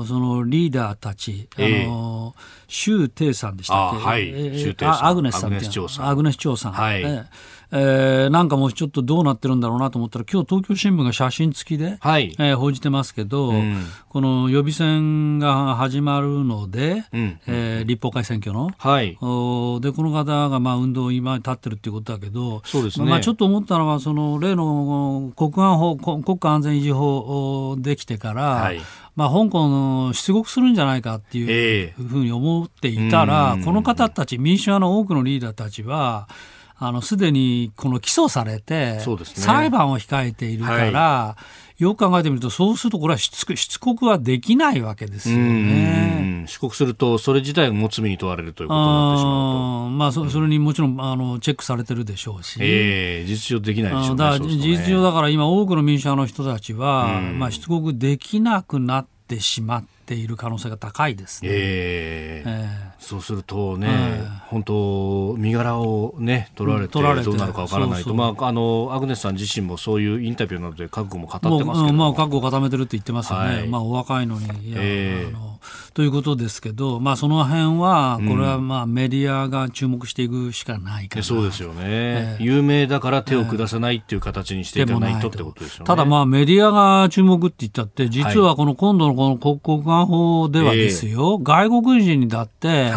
[0.06, 2.36] そのリーダーたち、あの、
[2.68, 4.06] 周庭さんでしたっけ？
[4.06, 6.08] はい、えー、アグネスさんアグネス長さん。
[6.10, 6.72] アグネス長さん。
[6.74, 7.04] はい。
[7.04, 7.26] え
[7.72, 12.36] えー、なんかもうちょっとどうなってるんだろうなと思ったら、今日東京新聞が写真付きで、はい。
[12.40, 23.10] えー、報じてますけど、うん、この予備選が始まるので、うん、えー、立法会選挙の、はい、おでこの方がまあ運動今立ってるっていうことだけど、そうですね。
[23.10, 28.80] まあ、ちょっと思ったのは、その例の国安法国家安全維持法できてから、はい。
[29.18, 36.30] まあ、香港の出国するんじゃないかっていうふうに思っていたら、えー、この方たち、民主派の多くのリーダーたちは、
[36.80, 41.38] あの、すでにこの起訴されて、ね、裁判を控えているから、は
[41.78, 46.46] い、よく考えてみると、そうするとこれは出出国はできないわけですよね。
[46.48, 49.90] 出国すると、それ自体がも罪に問われるということになってしまうと。
[49.90, 52.58] まあそ、それにもちろんあのチェックされてるでしょうし。
[52.62, 54.24] えー、事実上できないでしょうね。
[54.24, 61.50] だ事実上だから今多くの民主派の人たちは、まあ出国できなくなってってしまっている可能性が高いですね。
[61.52, 73.56] えー、えー、そうするとね、えー、本当身柄をね取られてどうなるかわからないと、まああのアグネスさん自身もそういうインタビューなどで覚悟も語ってますけど、まあ覚悟を固めてるって言ってますよね。
[73.56, 75.57] はい、まあお若いのにいや、えー、あの
[75.94, 85.86] ということですけど、まあその辺はこれはまあメディアが注目していくしかないから、うん、そうですよね、えー、有名だから手を下さないっていう形にしていかないとってことですよね。
[85.86, 92.92] ただまあメディアが注目って言ったって実はこの今度のこの国交安法ではですよ、えー、外国人にだって、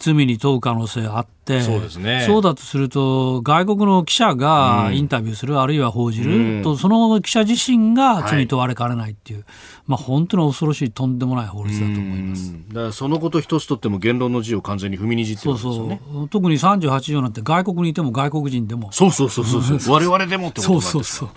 [0.00, 2.24] 罪に問う可能性あって、そうですね。
[2.26, 9.46] そうだとすると、外国の記者がインタビューする、うん、あるいは報じる、うん、と、その記者自身が罪に問われかねないっていう、はい、
[9.88, 12.54] まあ本当に恐ろしい、とんでもない法律だと思います。
[12.68, 16.00] だからそのこと一つとっても言論の自由を完全に踏みにじってるんですよね。
[16.02, 16.28] そうそう。
[16.28, 18.90] 特に38条なんて外国にいても外国人でも。
[18.92, 19.94] そうそうそうそうそう。
[19.94, 21.36] 我々でもってことなんですそうそうそう。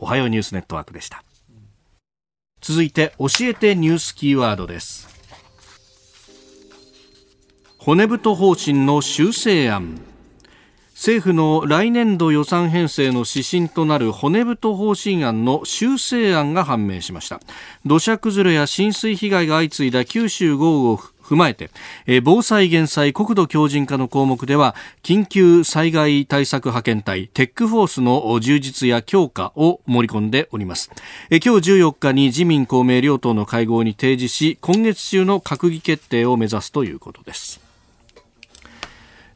[0.00, 1.24] おはようニュースネットワークでした。
[2.60, 5.07] 続いて教えてニュースキーワードです
[7.88, 9.98] 骨太方針の修正案。
[10.92, 17.40] 政府の来年度予算編成の指針となる骨太方針案の修正案が判明しました。
[17.86, 21.70] 土砂崩れや浸水被害が相次いだ九州豪雨を踏まえて、
[22.06, 30.90] え、防災減災国土強靭化の項目では緊急災害対策派遣隊テックフォースの充実や強化を盛り込んでおります、
[31.30, 37.66] え、今日14日に自民公明両党の会合に提示し今月中の閣議決定を目指すということです。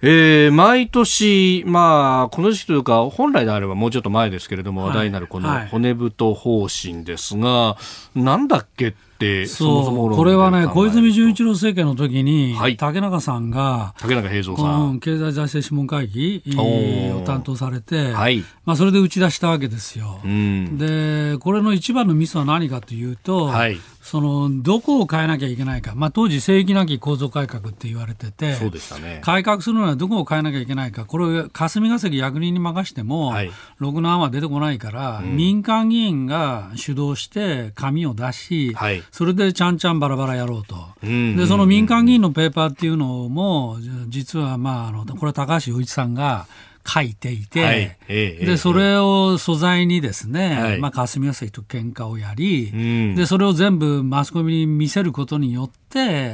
[0.05, 7.79] えー、毎年、まあ、この時期というか、本来であればもうちょっと前ですけれども、話題になるこの骨太方針ですが、は
[8.17, 20.19] い、なんだっけって、そもそもこれはね、小泉純一郎政権の時に、はい、竹中さんが、竹中平蔵さん、経済財政諮問会議を担当されて、はい、まあ、それで打ち出したわけですよ。
[20.25, 43.79] うん、で、これの一番のミスは何かというと、はい、そのどこを変えなきゃいけないか、まあ、当時、正義なき構造改革って言われてて、そうでしたね、改革するのはどこを変えなきゃいけないか、これを霞が関役人に任しても、はい、ろくな案は出てこないから、うん、民間議員が主導して紙を出し、はい、それでちゃんちゃんばらばらやろうと、でその民間議員のペーパーっていうのも、
[44.09, 46.47] 実は、まあ、あのこれは高橋洋一さんが、
[46.87, 47.97] 書いていて、はい。
[48.09, 55.82] で、それを素材にですね、はい、まあ、霞が関と喧嘩をやり、うん、で、それを全部マスコミに見せることによって、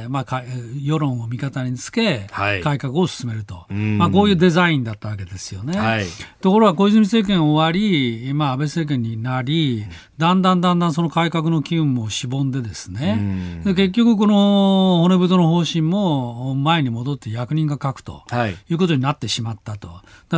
[0.09, 0.43] まあ、
[0.81, 5.77] 世論を味方につけ、はい、改革を進めると、まあ、こういうデザインだったわけですよね。
[5.77, 6.05] はい、
[6.41, 9.85] ところが小泉政権終わり、まあ、安倍政権になり、
[10.17, 18.23] だんだんだんだんその改革の機運もしぼんでですね、で結局この骨太の方針も前に戻って役人が書くと、
[18.69, 19.89] い、うことになってしまったと。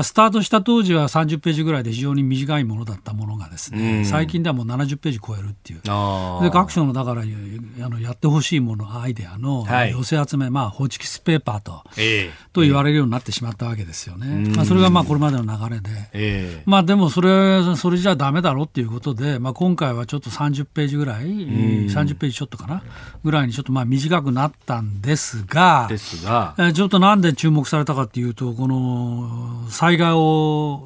[0.04, 5.82] スタートした当時は30ページぐらいで非常に短いものだったものがですね、最近ではもう70ページ超えるっていう。
[5.82, 14.50] で各省のだからあのやってほしいものアイデアの寄せ集め、はい、まあホチキスペーパーと、えー、と言われるようになってしまったわけですよね。
[14.56, 22.84] まあそれがまあこれまでの流れで、えー、まあでもそれそれじゃダメだろうっていうことで、まあ今回はちょっと30ページぐらい、30ページちょっとかな？
[23.24, 30.12] ぐらいにちょっとまあ短くなったんですが、ですが、ちょっとなんで注目されたかっていうとこの災害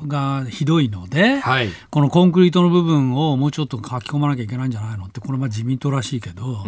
[0.07, 6.65] がひどいので、はい、このコンクリートの部分をもうちょっと書き込まなきゃいけないんじゃないのって、これまあ自民党らしいけど、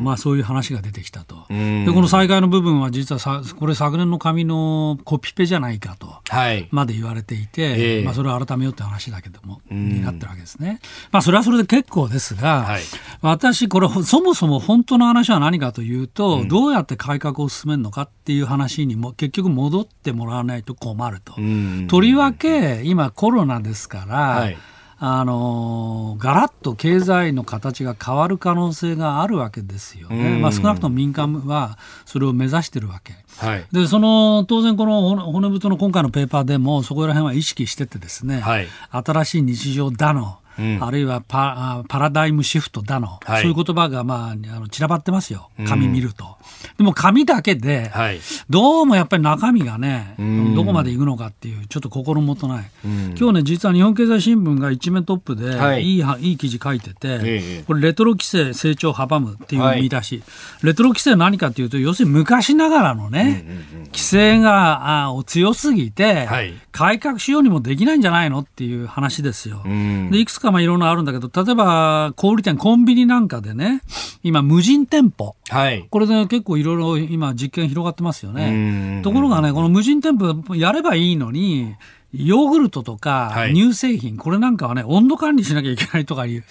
[0.00, 1.46] まあそういう話が出てきたと。
[1.48, 10.80] で、この災害の部分は実はさ、これ昨年の紙のコピペじゃないかと、はい、まで言われていて、えー、まあそれを改めようって話だけども、になってるわけですね。
[11.10, 12.82] まあそれはそれで結構ですが、はい、
[13.20, 21.34] 私これそもそも本当の話は何かというと、うん、どうやって改革を進めるのかっていう話にも結局戻ってもらわないと困ると。
[21.88, 24.58] とりわけ今コロナですから、はい、
[24.98, 46.24] あのガラッと経済の形が変わる可能性があるわけですよね、まあ、少なくとも民間はそれを目指してるわけ、はい、でその当然、この骨太の今回のペーパーでもそこら辺は意識しててですね、はい、新しい日常だのうん、あるいはパパラダイムシフトだの、はい、そういう言葉が、まあ、あの散らばってますよ、紙見ると。
[46.24, 60.22] うん、でも紙だけで、はい、どうもやっぱり中身がね、うん、どこまでいくのかっていう、ちょっと心もとない、今日ね、実は日本経済新聞が一面トップで、はい、いいいい記事書いてて、これ、レトロ規制成長を阻むっていう見出し、
[60.62, 63.44] レトロ規制は何かっていうと、要するに昔ながらのね、
[63.86, 66.28] 規制があ強すぎて、
[66.72, 69.62] 改革しようにもできないんじゃないのっていう話ですよ。
[70.10, 73.82] でいくつかかまあいろんなあるんだけど、例えば小売店、コンビニなんかでね、
[74.22, 79.00] 今、無人店舗、はい、これで結構いろいろ今、実験広がってますよね。
[79.02, 81.74] ところがね、この無人店舗やればいいのに、
[82.12, 86.44] ヨーグルトとか乳製品、はい、これなんかはね、温度管理しなきゃいけないとかいう、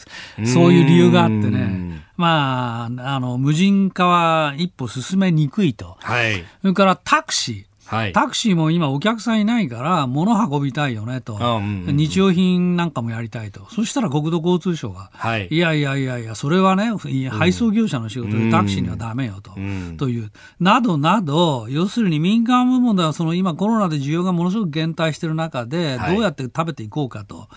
[0.45, 5.97] そういう理由があってね、まあ、あの、無人化は一歩進めにくいと。
[6.01, 7.74] はい、それからタクシー。
[7.86, 13.67] はい、タクシーも今お客さんいないから物運びたいよねと、うんうん、日用品なんかもやりたいと。
[13.69, 16.91] そしたら国土交通省が、はい、いやいやいやいやそれはね
[17.29, 19.51] 配送業者の仕事でタクシーにはだめよと。
[19.55, 20.31] うん、という。
[20.59, 27.47] などなど要するに民間部門ではその今コロナで需要がものすごく減退している中でどうやって食べていこうかと。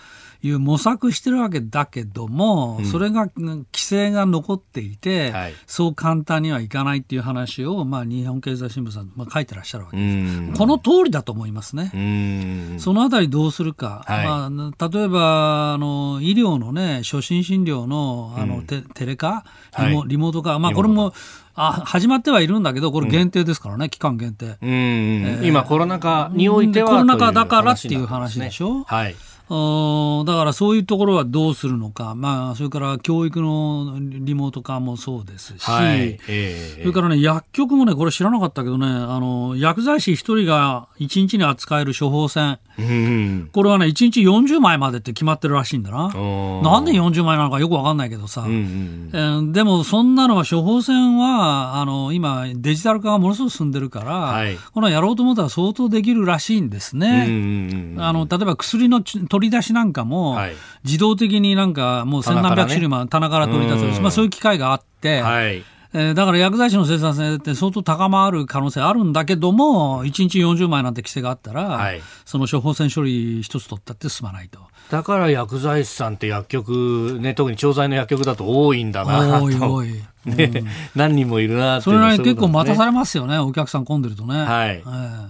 [0.41, 10.57] いう模索してるわけだけども、うん、それが規制が残っていて、はい、そう簡単にはいかないっていう話を、まあ、日本経済新聞さん、まあ、書いてらっしゃるわけです。
[10.57, 12.77] この通りだと思いますね。
[12.79, 19.43] そのあたりどうするか、はい、まあ、例えばあの医療のね初診診療のあの、うん、テテレ化
[19.77, 21.13] リモ,、リモート化、まあ、これも
[21.55, 28.85] あ始まってはいるんだけど、これ限定ですからね、うん、期間限定、えー、今、コロナ禍においてはコロナ禍だからっていう話でしょ？
[28.85, 29.15] はい
[29.49, 36.19] だからそういうところはどうするのか、まあ、それから教育のリモート化もそうですし、はい。
[36.27, 45.97] えー、それからね、薬局もね、これ知らなかったけどね、あの薬剤師1人が1日に扱える処方箋、うん、これはね、1日40枚までって決まってるらしいんだな。
[45.99, 57.25] なんで40枚なのかよくわかんないけどさ、うんうん、えー、でもそんなのは処方箋はあの今、デジタル化がものすごく進んでるから、はい、このやろうと思ったら相当できるらしいんですね。
[57.27, 59.01] うんうんうん、あの例えば薬の
[59.39, 60.37] 取り出しなんかも、
[60.83, 65.63] 自動的になんかもう千何百種類も棚から取り出す、まあ、そういう機会があって、はい。
[65.91, 74.59] えー、だから薬剤師の生産性って相当高まる可能性あるんだけども、1日40枚なんて規制があったら、はい、その処方箋処理一つ取ったって済まないと。
[74.91, 80.03] だから薬剤師さんって薬局、ね、特に調剤の薬局だと多いんだな多い多い。
[80.29, 84.43] ね、うん、何人もいるなそれなりに結構待たされますよね、お客さん混んでるとね。
[84.43, 84.69] はい。
[84.77, 85.29] えー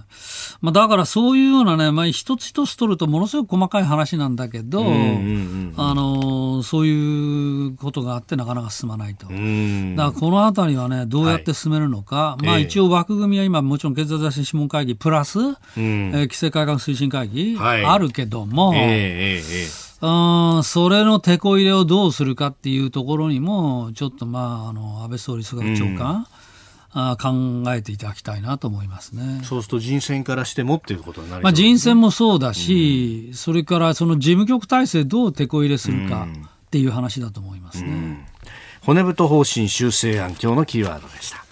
[0.60, 9.26] まあ、だからそういうようなね、まあ、一つ一つ取るとものすごく細かい話なんだけど、あのそういうことがあってなかなか進まないと。
[9.26, 26.26] だからこのあたりはね、どうやって進めるのか、はい、まあ一応枠組みは今もちろん経済財政諮問会議プラス、えー、規制改革推進会議、あるけども、えー、うんそれの手こ入れをどうするかっていうところにも、ちょっとまあ、あの安倍総理、菅長官、
[26.92, 29.40] あ考えていただきたいなと思いますね。
[29.44, 37.90] そうすると人選からしてもっていうことになりまあ人選もそうだし、うん、それからその事務局体制どう手こ入れするかっていう話だと思いますね。
[37.90, 38.26] うん、
[38.80, 41.49] 骨太方針修正案今日のキーワードでした。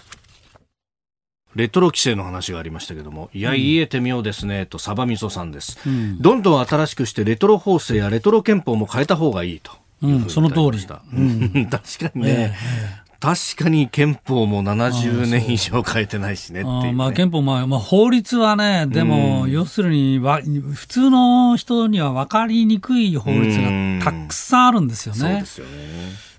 [1.58, 9.72] レトロ規制の話がありましたけども、いや、言えてみようですね、と、サバみそさんです、うん、どんどん新しくして、レトロ法制やレトロ憲法も変えた方がいいと。
[10.00, 10.86] うん、その通り。
[10.86, 11.02] だ。
[11.12, 25.20] うん、 確かにね、え確かに憲法も70年以上変えてないしねっていう、ね、まあ、憲法、まあ、まあ、法律はね、でも、要するにわ、普通の人には分かりにくい法律がたくさんあるんですよね。
[25.20, 25.72] そうですよね。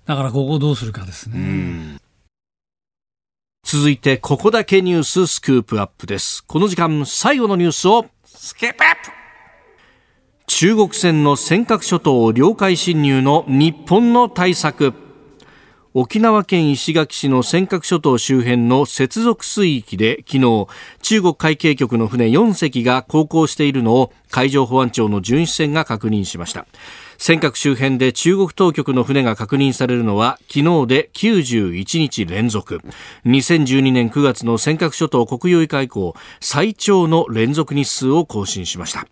[0.05, 1.98] だから、ここをどうするかですね。
[3.71, 6.43] 続いて、ここだけニューススクープアップです。
[6.43, 9.11] この時間、最後のニュースを、スキップアップ
[10.47, 14.95] 中国船の尖閣諸島領海侵入の日本の対策。
[15.93, 20.67] 沖縄県石垣市の尖閣諸島周辺の接続水域で昨日
[21.01, 26.67] 中国海警局の船4隻が航行しているのを海上保安庁の巡視船が確認しました
[27.19, 32.79] 尖閣周辺で中国当局の船が確認されるのは昨日で91日連続。
[33.25, 39.05] 2012年9月の尖閣諸島国有化以降最長の連続日数を更新しました。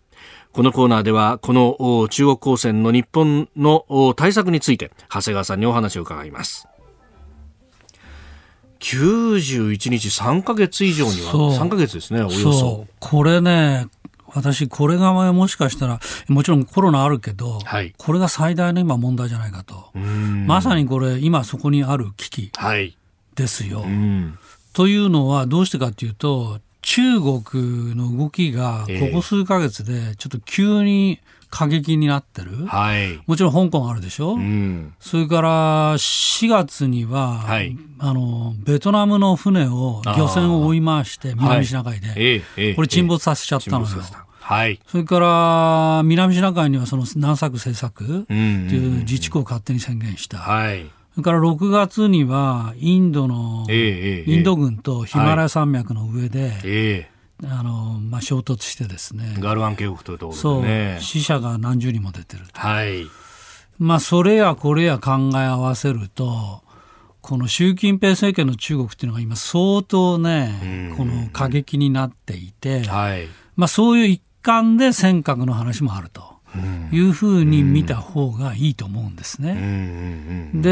[0.53, 3.85] このコーナーではこの中国公船の日本の
[4.15, 6.65] 対策について長谷川さんにお話を伺います。
[8.79, 12.85] 91日3か月以上には3か月ですねおよそ。
[12.99, 13.87] これね
[14.37, 19.91] 私、これがもしかしたら、もちろんコロナあるけど、はい、これが最大の今問題じゃないかと。
[20.45, 22.51] まさにこれ、今そこにある危機
[23.35, 23.81] ですよ。
[23.81, 23.91] はい、
[24.73, 31.19] というのは、どうしてかというと、中国の動きがここ数か月でちょっと急に
[31.49, 42.07] 過激になってる、はい、もちろん香港あるでしょ、うん、それから4月には、はい、あのベトナムの船を漁船を追い回して南シナ海で、
[42.55, 43.87] はい、これ沈没させちゃったのよ。
[44.47, 50.37] はい、それから南シナ海にはその南作政策という自治区を勝手に宣言した。
[50.37, 50.85] はい。
[51.15, 57.09] それから6月にはインドの、インド軍とヒマラヤ山脈の上で、
[57.43, 59.35] あのまあ、衝突してですね。
[59.37, 63.05] ガルワン渓谷というところで、ね、死者が何十人も出てると、はい。
[63.77, 66.63] まあ、それやこれや考え合わせると
[67.21, 73.27] この習近平政権の中国っていうのが今相当ね、この過激になっていて、はい。
[73.57, 76.37] まあ、そういう一環で尖閣の話もあると。
[76.91, 80.49] いうふうに見た方がいいと思うんですね。
[80.55, 80.69] で、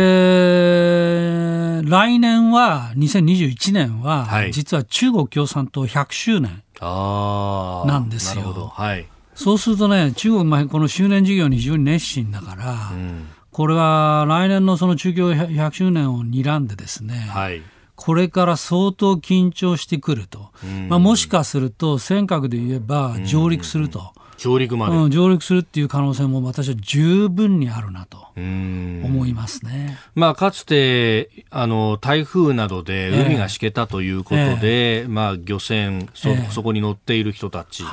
[1.87, 8.71] 来年は、2021年は、はい、実は中国共産党100周年なんですよ。
[8.73, 9.05] はい、
[9.35, 17.61] そうするとね、中国、この周年事業に非常に熱心だから、うん、これは来年のその中共100周年を睨んでですね、はい
[17.95, 20.51] これから相当緊張してくると、
[20.89, 24.13] まあ、もしかすると尖閣で言えば上陸すると。
[24.37, 37.83] 上陸まで、うん、上陸するっていう可能性も私は十分にあるなと思いますね、まあ、かつてあの台風などで海がしけたということで、えー、まあ、漁船そ,、そこに乗っている人たち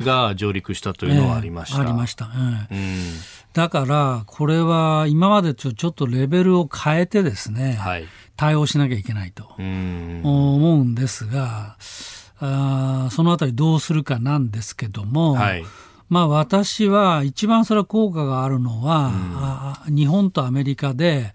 [0.00, 1.76] が上陸したというのはありました。
[1.76, 2.68] えー、ありました、うん、
[3.54, 11.76] だからこれは今までとちょっとレベルを変えてですね、はい、対応しなきゃいけないと思うんですが。
[12.44, 15.64] あそのあたりどうするかなんですけども、はい、
[16.08, 21.32] まあ、私は一番それは効果があるのは、うん、日本とアメリカで、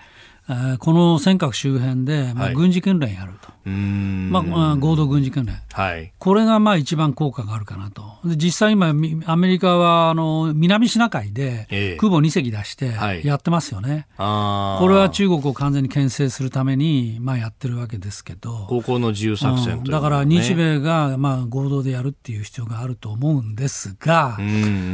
[0.79, 3.49] この尖閣周辺で、まあ、軍事訓練やると。
[3.67, 4.39] ま
[4.71, 8.89] あ、合同軍事訓練、はい、これがまあ一番効果があるかなと、で実際今、
[9.25, 11.67] アメリカはあの南シナ海で
[11.99, 12.93] 空母2隻出して
[13.23, 24.37] やってますよね、はい、これは中国を完全に牽制するためにまあやってるわけですけど、高校の自由作戦、ね、だから日米がまあ合同でやるっていう必要があると思うんですが、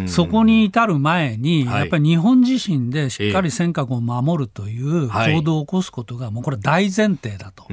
[0.07, 7.65] そこに至る前に、やっぱり日本自身でしっかり尖閣を守るという行動を起こすことが、もうこれ、大前提だと。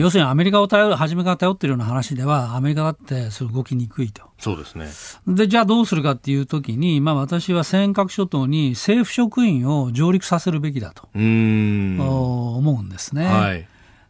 [0.00, 4.22] 要するにアメリカを頼る、初めから頼ってるような話では、アメリカだってそれ動きにくいと。
[4.38, 4.88] そうですね。
[5.26, 13.26] で、じゃあどうするかっていうときに、まあ私は尖閣諸島に政府職員を上陸させるべきだと思うんですね。
[13.26, 13.66] はい。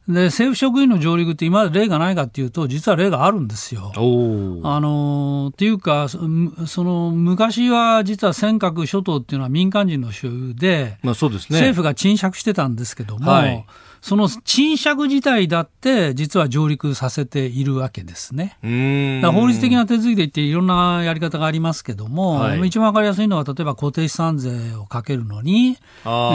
[0.08, 3.92] で政府職員の上陸って今まで例がないかっていうと実は例があるんですよ。
[3.94, 13.66] あのっていうかその昔は実は尖閣諸島っていうのは民間人の所有で,、まあそうですね、政府が賃借してたんですけども、はい、
[14.00, 18.56] その賃借自体だって実は上陸させているわけですね。
[18.62, 25.76] 法律的な手続きで言っていろんなやり方がありますけども、はい、一番わかりやすいのは例えば固定資産税をかけるのに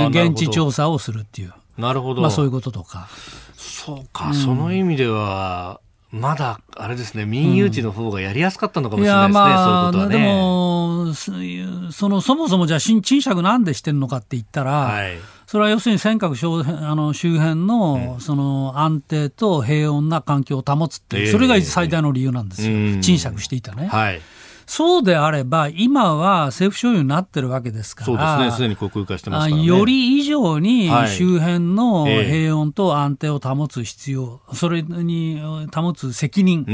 [0.10, 1.54] 現地調査をするっていう。
[1.78, 2.22] なるほど。
[2.22, 3.10] まあそういうこととか。
[3.58, 5.80] そうか、うん、その意味では、
[6.12, 10.18] まだ、あれですね、民有地の方がやりやすかったのかもしれないですね、うん、まあ、そういうことはね。
[10.18, 23.02] でも、その、そもそもじゃあ、賃借なんでしてんのかって言ったら、はい、それは要するに尖閣あの周辺の、その安定と平穏な環境を保つっていう、それが最大の理由なんですよ。
[23.02, 23.88] 賃借していたね。
[23.88, 24.22] はい。
[24.66, 35.42] そうであれば、今は政府所有になってるわけですから、そうですね、すでに国有化してますから、ね、より以上に周辺の平穏と安定を保つ必要、はいそれに
[35.74, 36.66] 保つ責任。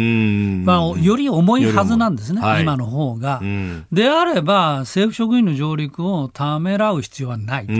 [0.65, 3.41] はより重いはずなんですね、はい、今の方が。
[3.91, 7.73] であれば、政府職員の上陸をためらう必要はないと、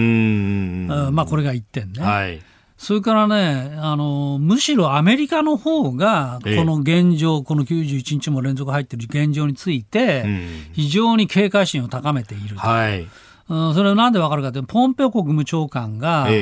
[1.12, 2.04] まあ、これが1点ね。
[2.04, 2.42] はい
[2.82, 10.26] それからね、あの、むしろアメリカの方が、この現状、この91日も連続入ってる現状について、
[10.74, 12.62] 非常に警戒心を高めていると。
[12.62, 13.02] はい。
[13.02, 13.12] うん、
[13.74, 16.36] それはなんでわかるかというと、ポンペオ国務長官が、つい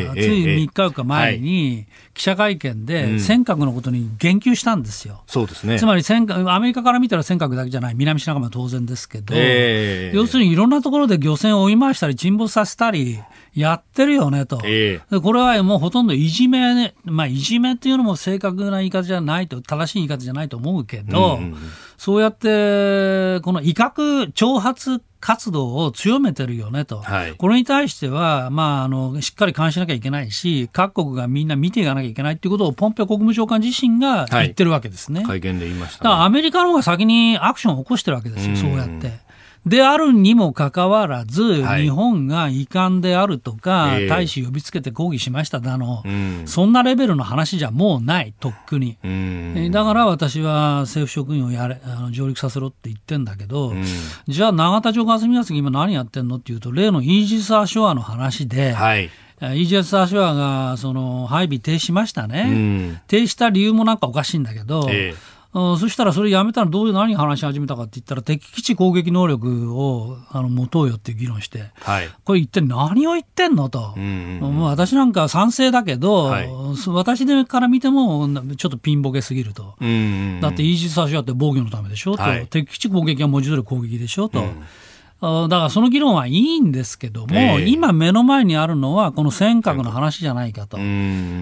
[0.45, 5.24] 3日4日前に記者会見で、尖閣のことに言及したんですよ。
[5.26, 5.80] そうですね。
[5.80, 13.20] つまり尖閣、アメリカから見たら尖閣だけじゃない、南シナ海も当然ですけど、要するにいろんなところで漁船を追い回したり、沈没させたり、
[13.55, 21.57] やってるよねと、えー、これはもうほとんどいじめ、ね、まあ、いじめっていうのも正確な言い方じゃないと、正しい言い方じゃないと思うけど、うんうん、
[21.97, 35.20] そうやって、この威嚇、挑発活動を強めてるよねと、はい、これに対しては、まあ、あのしっかり監視しなきゃいけないし、各国がみんな見ていかなきゃいけないということを、ポンペオ国務長官自身が言ってるわけですね。
[35.22, 39.29] はい、会見で言いました、ね、だからアメリカの方が先にアクションを起こしてるわけですよ、そうやって。
[39.70, 48.98] であるにもかかわらず、はい、日本が遺憾であるとか、えー、大使呼びつけて抗議しましただの、うん、そんなレベルの話じゃもうない、とっくに。
[49.04, 53.84] うん、だから私は政府職員をやれあの上陸させろって言ってんだけど、うん、
[54.28, 59.10] じゃあ永田町霞が関今何やってんのっていうと、例のイージス・アショアの話で、はい。
[59.42, 76.50] イージス・アショアがその配備停止しましたね、停止した理由もなんかおかしいんだけど、えーそしたらそれやめたらどういう何話し始めたかって言ったら敵基地攻撃能力をあの持とうよっていう議論して、はい、これ一体何を言ってんのと、うんうん、私なんか賛成だけど、はい、
[76.88, 84.39] 私から見てもちょっとピンボケすぎると、うんうんうん、だってイージス・アショアって防御のためでしょと、はい、敵基地攻撃は文字通り攻撃でしょと。
[84.39, 84.64] うん
[85.22, 90.78] だからその議論はいいんですけども、えー、今目の前にあるのはこの尖閣の話じゃないかと。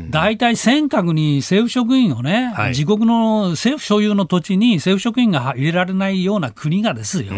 [0.09, 7.33] 大体尖閣に政府職員をね、はい、自国の政府所有の土地に政府職員が入れられないような国がですよ、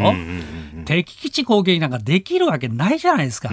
[0.86, 3.50] 敵基地攻撃なんかできるわけないじゃないですか。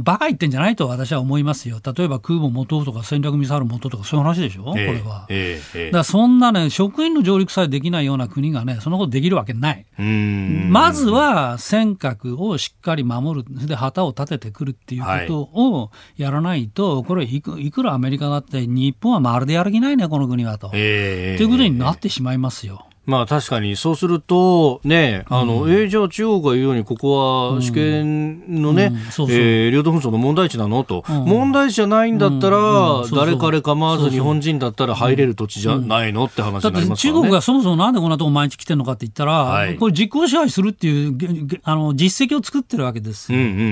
[0.00, 1.78] バカ言ってんじゃないと私は思いますよ。
[1.84, 5.26] 例えば空母元とか戦略ミサイル元とかそういう話でしょ、えー、これは。
[5.28, 9.84] えー、だからそんなね、職員の上陸さえできないような国がね、そんなことできるわけない。
[9.96, 20.70] まずは尖閣をしっかり守る、で旗を立ててくるっていうことをやらないと、はい、これいく、いくらアメリカだって、日本はまるでやる気ないね、この国はと。
[20.72, 22.86] えー、ということになってしまいますよ。
[23.06, 43.32] まあ確かに、そうすると、ね、あの、うん、えじゃあ中国が言うように、ここは主権のね、領土紛争の問題地なのと、うん、問題地じゃないんだったら、誰彼構わず日本人だったら入れる土地じゃないのって話になりますから、ね、中国がそもそもなんでこんなとこ毎日来てるのかって言ったら、はい、これ実効支配するっていうあの実績を作ってるわけです。
[43.32, 43.38] よ。
[43.38, 43.64] うんうんうんう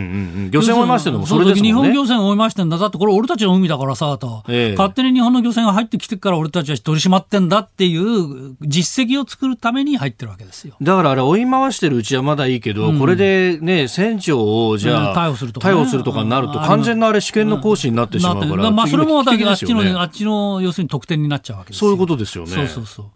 [0.46, 1.68] ん、漁船を追いましてるのもそれですもんね。
[1.68, 2.78] 日本漁船を追いましてんだ。
[2.78, 10.76] だってこれ俺たちの海だからさ、と、えー、勝手に日本の漁船が入ってきてから俺たちは取り締まってんだっていう実績をを作るために入ってるわけですよ。
[10.80, 22.50] だからあれ追い回してるうちはまだいいけど、うん、これでね船長をじゃあ、逮捕するとか、ね、逮捕するとかになると完全なあれ試験の行使になってしまうから、まあそれもあっちのあっちの要するに得点になっちゃうわけですそういうことですよね。
[22.52, 23.06] そうそうそう。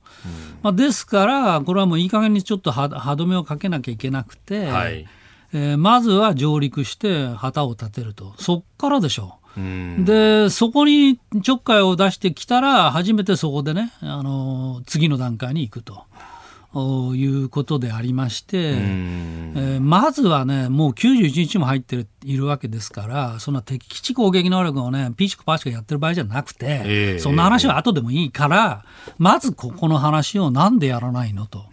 [0.63, 5.07] まあ、ですから、これはもういい加減にちょっと歯止めをかけなきゃいけなくて、はい、
[5.53, 9.38] えー、まずは上陸して旗を立てると、そっからでしょ。
[9.38, 9.38] う。
[10.05, 16.05] で、そこにちょっかいを出してきたら、初めてそこでね、あの次の段階に行くと。
[16.75, 28.85] いうことでありまして、えー、まずはね、もう91日も入っているわけですから、そんな敵基地攻撃能力をね、ピーチクパーチクやってる場合じゃなくて、えー、そんな話は後でもいいから、
[29.17, 31.67] まずここの話をなんでやらないのと、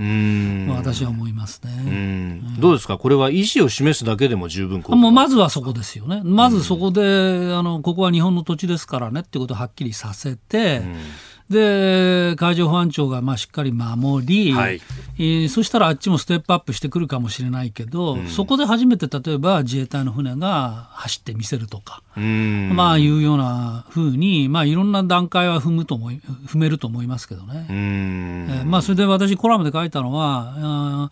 [0.70, 2.42] 私は思いますね。
[2.60, 6.22] どうですか、これは意思を示すだけでも十分もうまずはそこですよね。
[6.24, 7.02] まずそこで、
[7.54, 10.84] あのここは日本の土地ですからねっていうことをはっきりさせて、
[11.50, 14.82] で海上保安庁がまあしっかり守り、はい、
[15.18, 27.68] えー、そしたらあっちもステップアップしてくるかもしれないけど、うん、そこで初めて例えば自衛隊の船が走ってみせるとか、まあいうようなふうに、まあ、いろんな段階は踏むと思い踏めると思いますけどね。
[27.70, 31.10] えー、まあ、それで私コラムで書いたのはあ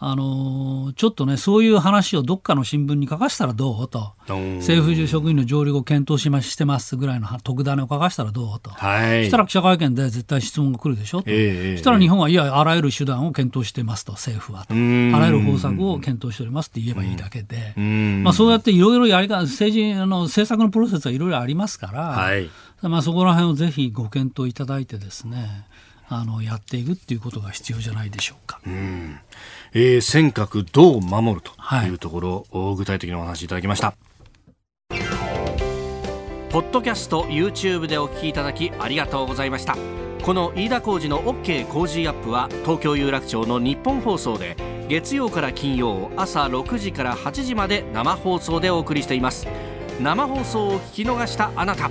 [0.00, 17.74] のちょっとね、そういう話をどっかの新聞に書かせたらどうと、政府職員の上陸を検討しましてますぐらいの特ダネを書かせたらどうと、はい、したら記者会見で絶対質問が来るでしょと、えー、したら日本は、いや、あらゆる手段を検討してますと、政府はと、あらゆる方策を検討しておりますって言えばいいだけで、
[18.22, 22.50] まあ、そうやっていろいろやり方、政治あの、政策のプロセスはいろいろありますから、はい、
[22.82, 25.66] まあ、そこら辺をぜひご検討いただいてですね、
[26.08, 28.60] あのやっていくっていうことが必要じゃないでしょうか。
[28.66, 29.18] うん
[29.78, 31.52] えー、尖閣どう守ると
[31.84, 31.90] い。
[31.90, 33.94] うところを、はい、具体的にお話しいただきました。
[36.48, 39.76] ポッドキャスト YouTube でお聞きいただきありがとうございました。
[40.22, 44.56] この飯田浩司の OK 工事アップは東京有楽町の日本放送で
[44.88, 49.46] 月曜から金曜朝6時から8時まで生放送でお送りしています。
[50.00, 51.90] 生放送を聞き逃したあなた